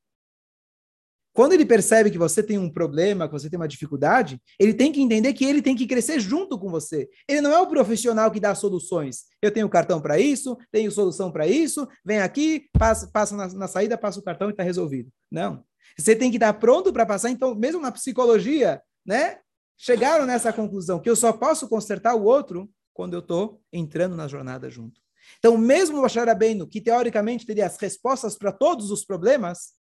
Quando 1.37 1.53
ele 1.53 1.67
percebe 1.67 2.09
que 2.09 2.17
você 2.17 2.41
tem 2.41 2.57
um 2.57 2.67
problema, 2.67 3.27
que 3.27 3.31
você 3.31 3.47
tem 3.47 3.59
uma 3.59 3.67
dificuldade, 3.67 4.41
ele 4.57 4.73
tem 4.73 4.91
que 4.91 4.99
entender 4.99 5.33
que 5.33 5.45
ele 5.45 5.61
tem 5.61 5.75
que 5.75 5.85
crescer 5.85 6.19
junto 6.19 6.57
com 6.57 6.67
você. 6.67 7.07
Ele 7.29 7.41
não 7.41 7.51
é 7.51 7.61
o 7.61 7.67
profissional 7.67 8.31
que 8.31 8.39
dá 8.39 8.55
soluções. 8.55 9.25
Eu 9.39 9.51
tenho 9.51 9.69
cartão 9.69 10.01
para 10.01 10.17
isso, 10.17 10.57
tenho 10.71 10.91
solução 10.91 11.31
para 11.31 11.45
isso, 11.45 11.87
vem 12.03 12.17
aqui, 12.21 12.67
passa, 12.73 13.07
passa 13.13 13.35
na, 13.35 13.47
na 13.49 13.67
saída, 13.67 13.95
passa 13.95 14.19
o 14.19 14.23
cartão 14.23 14.47
e 14.47 14.51
está 14.51 14.63
resolvido. 14.63 15.11
Não. 15.31 15.63
Você 15.95 16.15
tem 16.15 16.31
que 16.31 16.37
estar 16.37 16.53
pronto 16.53 16.91
para 16.91 17.05
passar. 17.05 17.29
Então, 17.29 17.53
mesmo 17.53 17.79
na 17.79 17.91
psicologia, 17.91 18.81
né? 19.05 19.37
Chegaram 19.77 20.25
nessa 20.25 20.51
conclusão 20.51 20.99
que 20.99 21.07
eu 21.07 21.15
só 21.15 21.31
posso 21.31 21.69
consertar 21.69 22.15
o 22.15 22.23
outro 22.23 22.67
quando 22.95 23.13
eu 23.13 23.19
estou 23.19 23.61
entrando 23.71 24.15
na 24.15 24.27
jornada 24.27 24.71
junto. 24.71 24.99
Então, 25.37 25.55
mesmo 25.55 25.99
o 25.99 26.01
Bashar 26.01 26.27
que 26.67 26.81
teoricamente 26.81 27.45
teria 27.45 27.67
as 27.67 27.77
respostas 27.77 28.35
para 28.35 28.51
todos 28.51 28.89
os 28.89 29.05
problemas, 29.05 29.77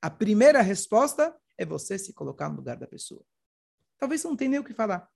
a 0.00 0.10
primeira 0.10 0.60
resposta 0.62 1.34
é 1.58 1.64
você 1.64 1.98
se 1.98 2.12
colocar 2.12 2.48
no 2.48 2.56
lugar 2.56 2.76
da 2.76 2.86
pessoa. 2.86 3.24
Talvez 3.98 4.20
você 4.20 4.28
não 4.28 4.36
tenha 4.36 4.50
nem 4.50 4.60
o 4.60 4.64
que 4.64 4.74
falar. 4.74 5.08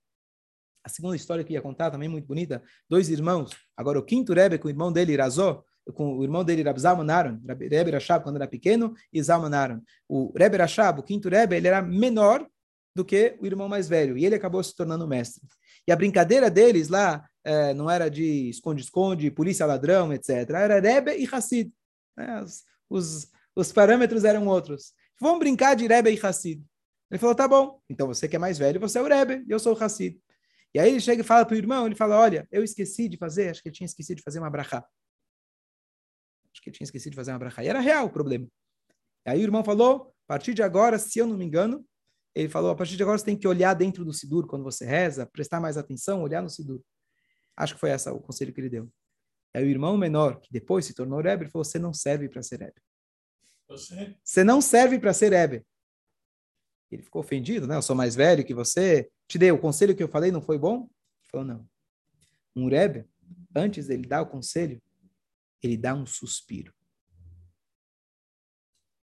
A 0.83 0.89
segunda 0.89 1.15
história 1.15 1.43
que 1.43 1.53
ia 1.53 1.61
contar, 1.61 1.91
também 1.91 2.09
muito 2.09 2.27
bonita, 2.27 2.63
dois 2.89 3.09
irmãos, 3.09 3.51
agora 3.77 3.99
o 3.99 4.03
quinto 4.03 4.33
Rebbe 4.33 4.57
com 4.57 4.67
o 4.67 4.71
irmão 4.71 4.91
dele, 4.91 5.13
Irazó, 5.13 5.63
com 5.93 6.17
o 6.17 6.23
irmão 6.23 6.43
dele, 6.43 6.63
Rab 6.63 6.79
Zalman 6.79 7.11
Aaron, 7.11 7.39
Rebbe 7.45 7.91
Rashab, 7.91 8.23
quando 8.23 8.37
era 8.37 8.47
pequeno, 8.47 8.93
e 9.13 9.21
Zalman. 9.21 9.81
O 10.07 10.33
Rebbe 10.35 10.57
Rashab, 10.57 10.99
o 10.99 11.03
quinto 11.03 11.29
Rebbe, 11.29 11.55
ele 11.55 11.67
era 11.67 11.81
menor 11.81 12.47
do 12.95 13.05
que 13.05 13.37
o 13.39 13.45
irmão 13.45 13.69
mais 13.69 13.87
velho, 13.87 14.17
e 14.17 14.25
ele 14.25 14.35
acabou 14.35 14.63
se 14.63 14.75
tornando 14.75 15.07
mestre. 15.07 15.47
E 15.87 15.91
a 15.91 15.95
brincadeira 15.95 16.49
deles 16.49 16.89
lá 16.89 17.27
é, 17.43 17.73
não 17.73 17.89
era 17.89 18.09
de 18.09 18.49
esconde-esconde, 18.49 19.31
polícia 19.31 19.65
ladrão, 19.65 20.11
etc. 20.13 20.49
Era 20.49 20.79
Rebbe 20.79 21.15
e 21.17 21.27
Hassid. 21.31 21.71
Né? 22.17 22.43
Os, 22.89 23.27
os 23.55 23.71
parâmetros 23.71 24.23
eram 24.23 24.47
outros. 24.47 24.93
Vamos 25.19 25.39
brincar 25.39 25.75
de 25.75 25.87
Rebbe 25.87 26.11
e 26.11 26.19
Hassid. 26.25 26.63
Ele 27.09 27.19
falou, 27.19 27.35
tá 27.35 27.47
bom, 27.47 27.81
então 27.89 28.07
você 28.07 28.27
que 28.27 28.35
é 28.35 28.39
mais 28.39 28.57
velho, 28.57 28.79
você 28.79 28.97
é 28.97 29.01
o 29.01 29.07
Rebbe, 29.07 29.45
eu 29.47 29.59
sou 29.59 29.75
o 29.75 29.83
Hassid. 29.83 30.19
E 30.73 30.79
aí 30.79 30.89
ele 30.89 31.01
chega 31.01 31.21
e 31.21 31.25
fala 31.25 31.45
para 31.45 31.53
o 31.53 31.57
irmão, 31.57 31.85
ele 31.85 31.95
fala, 31.95 32.17
olha, 32.17 32.47
eu 32.49 32.63
esqueci 32.63 33.09
de 33.09 33.17
fazer, 33.17 33.49
acho 33.49 33.61
que 33.61 33.67
ele 33.67 33.75
tinha 33.75 33.85
esquecido 33.85 34.17
de 34.17 34.23
fazer 34.23 34.39
uma 34.39 34.49
brachá. 34.49 34.85
Acho 36.53 36.61
que 36.61 36.69
ele 36.69 36.77
tinha 36.77 36.85
esquecido 36.85 37.11
de 37.11 37.15
fazer 37.17 37.31
uma 37.31 37.39
brachá. 37.39 37.63
E 37.63 37.67
era 37.67 37.79
real 37.79 38.05
o 38.05 38.09
problema. 38.09 38.47
E 39.25 39.29
aí 39.29 39.39
o 39.39 39.43
irmão 39.43 39.63
falou, 39.63 40.13
a 40.25 40.27
partir 40.27 40.53
de 40.53 40.63
agora, 40.63 40.97
se 40.97 41.19
eu 41.19 41.27
não 41.27 41.37
me 41.37 41.43
engano, 41.45 41.85
ele 42.33 42.47
falou, 42.47 42.71
a 42.71 42.75
partir 42.75 42.95
de 42.95 43.03
agora 43.03 43.17
você 43.17 43.25
tem 43.25 43.37
que 43.37 43.47
olhar 43.47 43.73
dentro 43.73 44.05
do 44.05 44.13
Sidur 44.13 44.47
quando 44.47 44.63
você 44.63 44.85
reza, 44.85 45.25
prestar 45.25 45.59
mais 45.59 45.77
atenção, 45.77 46.21
olhar 46.23 46.41
no 46.41 46.49
Sidur. 46.49 46.81
Acho 47.57 47.73
que 47.73 47.79
foi 47.79 47.91
esse 47.91 48.09
o 48.09 48.19
conselho 48.19 48.53
que 48.53 48.61
ele 48.61 48.69
deu. 48.69 48.89
Aí 49.53 49.65
o 49.65 49.69
irmão 49.69 49.97
menor, 49.97 50.39
que 50.39 50.47
depois 50.49 50.85
se 50.85 50.93
tornou 50.93 51.19
Rebbe, 51.19 51.49
falou, 51.49 51.65
você 51.65 51.77
não 51.77 51.93
serve 51.93 52.29
para 52.29 52.41
ser 52.41 52.59
Rebbe. 52.59 52.81
Você? 53.71 54.43
Não 54.43 54.59
serve 54.59 54.99
para 54.99 55.13
ser 55.13 55.31
Rebbe. 55.31 55.65
Ele 56.91 57.01
ficou 57.01 57.21
ofendido, 57.21 57.65
né? 57.65 57.77
Eu 57.77 57.81
sou 57.81 57.95
mais 57.95 58.15
velho 58.15 58.45
que 58.45 58.53
você. 58.53 59.09
Te 59.27 59.37
dei 59.37 59.49
o 59.49 59.59
conselho 59.59 59.95
que 59.95 60.03
eu 60.03 60.09
falei, 60.09 60.29
não 60.29 60.41
foi 60.41 60.57
bom? 60.57 60.81
Ele 60.81 61.29
falou, 61.31 61.45
não. 61.45 61.69
Um 62.53 62.67
Rebbe, 62.67 63.07
antes 63.55 63.87
dele 63.87 64.05
dar 64.05 64.23
o 64.23 64.29
conselho, 64.29 64.81
ele 65.63 65.77
dá 65.77 65.93
um 65.93 66.05
suspiro. 66.05 66.73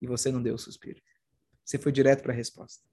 E 0.01 0.07
você 0.07 0.31
não 0.31 0.41
deu 0.41 0.55
o 0.55 0.59
suspiro. 0.59 1.01
Você 1.63 1.77
foi 1.77 1.91
direto 1.91 2.23
para 2.23 2.33
a 2.33 2.35
resposta. 2.35 2.86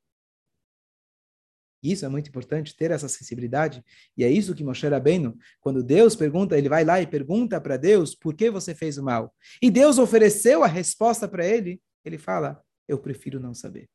Isso 1.84 2.06
é 2.06 2.08
muito 2.08 2.28
importante, 2.30 2.74
ter 2.74 2.90
essa 2.90 3.06
sensibilidade. 3.08 3.84
E 4.16 4.24
é 4.24 4.30
isso 4.30 4.54
que 4.54 4.64
Moshe 4.64 4.88
Rabbeinu, 4.88 5.36
quando 5.60 5.82
Deus 5.82 6.16
pergunta, 6.16 6.56
ele 6.56 6.66
vai 6.66 6.82
lá 6.82 6.98
e 7.02 7.06
pergunta 7.06 7.60
para 7.60 7.76
Deus 7.76 8.14
por 8.14 8.32
que 8.32 8.50
você 8.50 8.74
fez 8.74 8.96
o 8.96 9.04
mal. 9.04 9.34
E 9.60 9.70
Deus 9.70 9.98
ofereceu 9.98 10.64
a 10.64 10.66
resposta 10.66 11.28
para 11.28 11.46
ele, 11.46 11.78
ele 12.02 12.16
fala, 12.16 12.58
eu 12.88 12.98
prefiro 12.98 13.38
não 13.38 13.52
saber. 13.52 13.86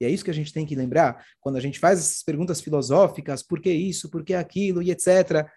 E 0.00 0.04
é 0.04 0.10
isso 0.10 0.24
que 0.24 0.30
a 0.30 0.34
gente 0.34 0.52
tem 0.52 0.66
que 0.66 0.74
lembrar 0.74 1.24
quando 1.40 1.54
a 1.54 1.60
gente 1.60 1.78
faz 1.78 2.00
essas 2.00 2.22
perguntas 2.24 2.60
filosóficas, 2.60 3.44
por 3.44 3.60
que 3.60 3.70
isso, 3.70 4.10
por 4.10 4.24
que 4.24 4.34
aquilo 4.34 4.82
e 4.82 4.90
etc. 4.90 5.48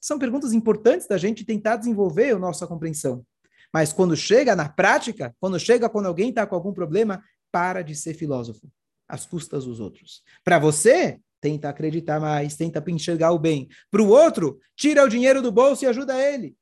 São 0.00 0.16
perguntas 0.16 0.52
importantes 0.52 1.08
da 1.08 1.18
gente 1.18 1.44
tentar 1.44 1.76
desenvolver 1.76 2.36
a 2.36 2.38
nossa 2.38 2.68
compreensão. 2.68 3.26
Mas 3.74 3.92
quando 3.92 4.16
chega 4.16 4.54
na 4.54 4.68
prática, 4.68 5.34
quando 5.40 5.58
chega 5.58 5.88
quando 5.88 6.06
alguém 6.06 6.28
está 6.28 6.46
com 6.46 6.54
algum 6.54 6.72
problema, 6.72 7.20
para 7.50 7.82
de 7.82 7.96
ser 7.96 8.14
filósofo 8.14 8.70
às 9.10 9.26
custas 9.26 9.64
dos 9.64 9.80
outros. 9.80 10.22
Para 10.44 10.58
você, 10.58 11.20
tenta 11.40 11.68
acreditar 11.68 12.20
mais, 12.20 12.56
tenta 12.56 12.82
enxergar 12.88 13.32
o 13.32 13.38
bem. 13.38 13.68
Para 13.90 14.02
o 14.02 14.08
outro, 14.08 14.60
tira 14.76 15.04
o 15.04 15.08
dinheiro 15.08 15.42
do 15.42 15.50
bolso 15.50 15.84
e 15.84 15.88
ajuda 15.88 16.18
ele. 16.18 16.56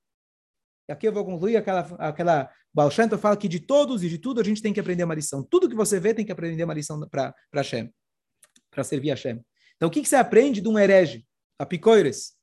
E 0.88 0.92
aqui 0.92 1.06
eu 1.06 1.12
vou 1.12 1.24
concluir 1.24 1.56
aquela, 1.56 1.80
aquela 1.98 2.50
Shem 2.90 3.08
fala 3.18 3.36
que 3.36 3.48
de 3.48 3.60
todos 3.60 4.02
e 4.02 4.08
de 4.08 4.18
tudo 4.18 4.40
a 4.40 4.44
gente 4.44 4.62
tem 4.62 4.72
que 4.72 4.80
aprender 4.80 5.04
uma 5.04 5.14
lição. 5.14 5.42
Tudo 5.42 5.68
que 5.68 5.74
você 5.74 6.00
vê 6.00 6.14
tem 6.14 6.24
que 6.24 6.32
aprender 6.32 6.64
uma 6.64 6.74
lição 6.74 7.00
para 7.08 7.34
Hashem. 7.52 7.92
para 8.70 8.84
servir 8.84 9.10
a 9.10 9.14
Hashem. 9.14 9.44
Então, 9.76 9.88
o 9.88 9.92
que, 9.92 10.02
que 10.02 10.08
você 10.08 10.16
aprende 10.16 10.60
de 10.60 10.68
um 10.68 10.78
herege? 10.78 11.26
Apicoires. 11.58 12.36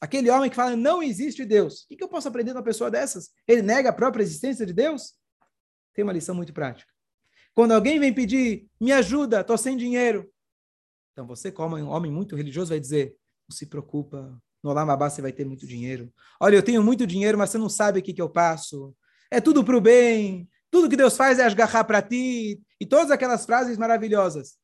Aquele 0.00 0.30
homem 0.30 0.50
que 0.50 0.56
fala, 0.56 0.74
não 0.74 1.02
existe 1.02 1.44
Deus. 1.44 1.82
O 1.82 1.88
que, 1.88 1.96
que 1.96 2.04
eu 2.04 2.08
posso 2.08 2.26
aprender 2.26 2.50
de 2.50 2.56
uma 2.56 2.64
pessoa 2.64 2.90
dessas? 2.90 3.30
Ele 3.46 3.62
nega 3.62 3.90
a 3.90 3.92
própria 3.92 4.22
existência 4.22 4.66
de 4.66 4.72
Deus? 4.72 5.14
Tem 5.94 6.02
uma 6.02 6.12
lição 6.12 6.34
muito 6.34 6.52
prática. 6.52 6.90
Quando 7.54 7.72
alguém 7.72 8.00
vem 8.00 8.12
pedir, 8.12 8.68
me 8.80 8.92
ajuda, 8.92 9.40
estou 9.40 9.58
sem 9.58 9.76
dinheiro. 9.76 10.30
Então, 11.12 11.26
você, 11.26 11.52
como 11.52 11.76
um 11.76 11.88
homem 11.88 12.10
muito 12.10 12.34
religioso, 12.34 12.70
vai 12.70 12.80
dizer, 12.80 13.16
não 13.48 13.54
se 13.54 13.66
preocupa, 13.66 14.40
no 14.62 14.70
Olamabá 14.70 15.10
você 15.10 15.20
vai 15.20 15.32
ter 15.32 15.44
muito 15.44 15.66
dinheiro. 15.66 16.12
Olha, 16.40 16.56
eu 16.56 16.62
tenho 16.62 16.82
muito 16.82 17.06
dinheiro, 17.06 17.36
mas 17.36 17.50
você 17.50 17.58
não 17.58 17.68
sabe 17.68 17.98
o 17.98 18.02
que, 18.02 18.14
que 18.14 18.22
eu 18.22 18.30
passo. 18.30 18.94
É 19.30 19.40
tudo 19.40 19.64
para 19.64 19.76
o 19.76 19.80
bem. 19.80 20.48
Tudo 20.70 20.88
que 20.88 20.96
Deus 20.96 21.16
faz 21.16 21.38
é 21.38 21.44
asgarrar 21.44 21.84
para 21.84 22.00
ti. 22.00 22.60
E 22.80 22.86
todas 22.86 23.10
aquelas 23.10 23.44
frases 23.44 23.76
maravilhosas. 23.76 24.56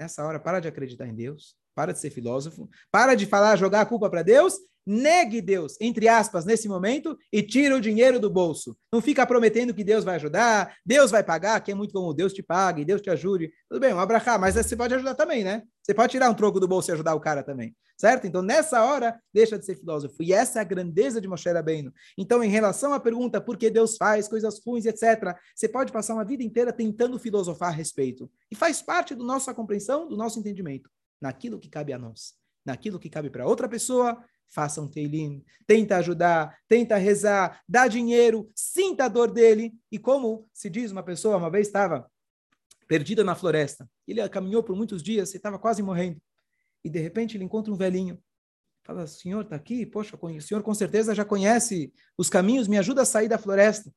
Nessa 0.00 0.24
hora, 0.24 0.40
para 0.40 0.60
de 0.60 0.68
acreditar 0.68 1.06
em 1.06 1.14
Deus. 1.14 1.56
Para 1.74 1.92
de 1.92 1.98
ser 1.98 2.10
filósofo. 2.10 2.70
Para 2.90 3.14
de 3.14 3.26
falar, 3.26 3.56
jogar 3.56 3.82
a 3.82 3.86
culpa 3.86 4.08
para 4.08 4.22
Deus 4.22 4.54
negue 4.86 5.40
Deus, 5.40 5.76
entre 5.80 6.06
aspas, 6.06 6.44
nesse 6.44 6.68
momento, 6.68 7.18
e 7.32 7.42
tira 7.42 7.76
o 7.76 7.80
dinheiro 7.80 8.20
do 8.20 8.30
bolso. 8.30 8.76
Não 8.92 9.02
fica 9.02 9.26
prometendo 9.26 9.74
que 9.74 9.82
Deus 9.82 10.04
vai 10.04 10.14
ajudar, 10.14 10.76
Deus 10.86 11.10
vai 11.10 11.24
pagar, 11.24 11.60
que 11.60 11.72
é 11.72 11.74
muito 11.74 11.92
bom, 11.92 12.14
Deus 12.14 12.32
te 12.32 12.42
pague, 12.42 12.84
Deus 12.84 13.00
te 13.00 13.10
ajude. 13.10 13.50
Tudo 13.68 13.80
bem, 13.80 13.92
um 13.92 13.98
abrahá, 13.98 14.38
mas 14.38 14.54
você 14.54 14.76
pode 14.76 14.94
ajudar 14.94 15.14
também, 15.14 15.42
né? 15.42 15.62
Você 15.82 15.92
pode 15.92 16.12
tirar 16.12 16.30
um 16.30 16.34
troco 16.34 16.60
do 16.60 16.68
bolso 16.68 16.90
e 16.90 16.92
ajudar 16.92 17.14
o 17.14 17.20
cara 17.20 17.42
também, 17.42 17.74
certo? 17.96 18.26
Então, 18.26 18.42
nessa 18.42 18.84
hora, 18.84 19.20
deixa 19.32 19.58
de 19.58 19.64
ser 19.64 19.76
filósofo. 19.76 20.22
E 20.22 20.32
essa 20.32 20.58
é 20.58 20.62
a 20.62 20.64
grandeza 20.64 21.20
de 21.20 21.28
Moshe 21.28 21.48
Rabbeinu. 21.48 21.92
Então, 22.16 22.42
em 22.42 22.48
relação 22.48 22.92
à 22.92 23.00
pergunta 23.00 23.40
por 23.40 23.56
que 23.56 23.70
Deus 23.70 23.96
faz 23.96 24.28
coisas 24.28 24.60
ruins, 24.64 24.86
etc., 24.86 25.36
você 25.54 25.68
pode 25.68 25.92
passar 25.92 26.14
uma 26.14 26.24
vida 26.24 26.42
inteira 26.42 26.72
tentando 26.72 27.18
filosofar 27.18 27.68
a 27.68 27.72
respeito. 27.72 28.30
E 28.50 28.54
faz 28.54 28.82
parte 28.82 29.14
da 29.14 29.24
nossa 29.24 29.52
compreensão, 29.54 30.08
do 30.08 30.16
nosso 30.16 30.38
entendimento, 30.38 30.90
naquilo 31.20 31.58
que 31.58 31.68
cabe 31.68 31.92
a 31.92 31.98
nós. 31.98 32.34
Naquilo 32.64 32.98
que 32.98 33.08
cabe 33.08 33.30
para 33.30 33.46
outra 33.46 33.68
pessoa, 33.68 34.20
faça 34.48 34.80
um 34.80 34.88
teilim, 34.88 35.44
tenta 35.66 35.96
ajudar, 35.96 36.56
tenta 36.68 36.96
rezar, 36.96 37.60
dá 37.68 37.88
dinheiro, 37.88 38.50
sinta 38.54 39.04
a 39.04 39.08
dor 39.08 39.30
dele. 39.30 39.74
E 39.90 39.98
como 39.98 40.48
se 40.52 40.70
diz, 40.70 40.90
uma 40.90 41.02
pessoa 41.02 41.36
uma 41.36 41.50
vez 41.50 41.66
estava 41.66 42.10
perdida 42.88 43.24
na 43.24 43.34
floresta, 43.34 43.88
ele 44.06 44.26
caminhou 44.28 44.62
por 44.62 44.76
muitos 44.76 45.02
dias 45.02 45.34
e 45.34 45.36
estava 45.36 45.58
quase 45.58 45.82
morrendo. 45.82 46.20
E 46.84 46.88
de 46.88 47.00
repente 47.00 47.36
ele 47.36 47.44
encontra 47.44 47.72
um 47.72 47.76
velhinho. 47.76 48.22
Fala, 48.84 49.06
senhor, 49.08 49.42
está 49.42 49.56
aqui? 49.56 49.84
Poxa, 49.84 50.16
o 50.16 50.40
senhor 50.40 50.62
com 50.62 50.72
certeza 50.72 51.12
já 51.12 51.24
conhece 51.24 51.92
os 52.16 52.30
caminhos, 52.30 52.68
me 52.68 52.78
ajuda 52.78 53.02
a 53.02 53.04
sair 53.04 53.28
da 53.28 53.36
floresta. 53.36 53.92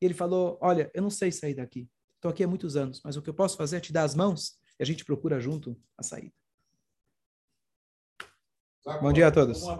E 0.00 0.04
ele 0.04 0.14
falou, 0.14 0.58
olha, 0.60 0.90
eu 0.92 1.00
não 1.00 1.10
sei 1.10 1.30
sair 1.30 1.54
daqui. 1.54 1.88
Estou 2.16 2.28
aqui 2.28 2.42
há 2.42 2.48
muitos 2.48 2.74
anos, 2.74 3.00
mas 3.04 3.16
o 3.16 3.22
que 3.22 3.30
eu 3.30 3.34
posso 3.34 3.56
fazer 3.56 3.76
é 3.76 3.80
te 3.80 3.92
dar 3.92 4.02
as 4.02 4.16
mãos 4.16 4.58
e 4.78 4.82
a 4.82 4.86
gente 4.86 5.04
procura 5.04 5.38
junto 5.38 5.80
a 5.96 6.02
saída. 6.02 6.34
Bom 9.00 9.12
dia 9.12 9.26
a 9.28 9.32
todos. 9.32 9.76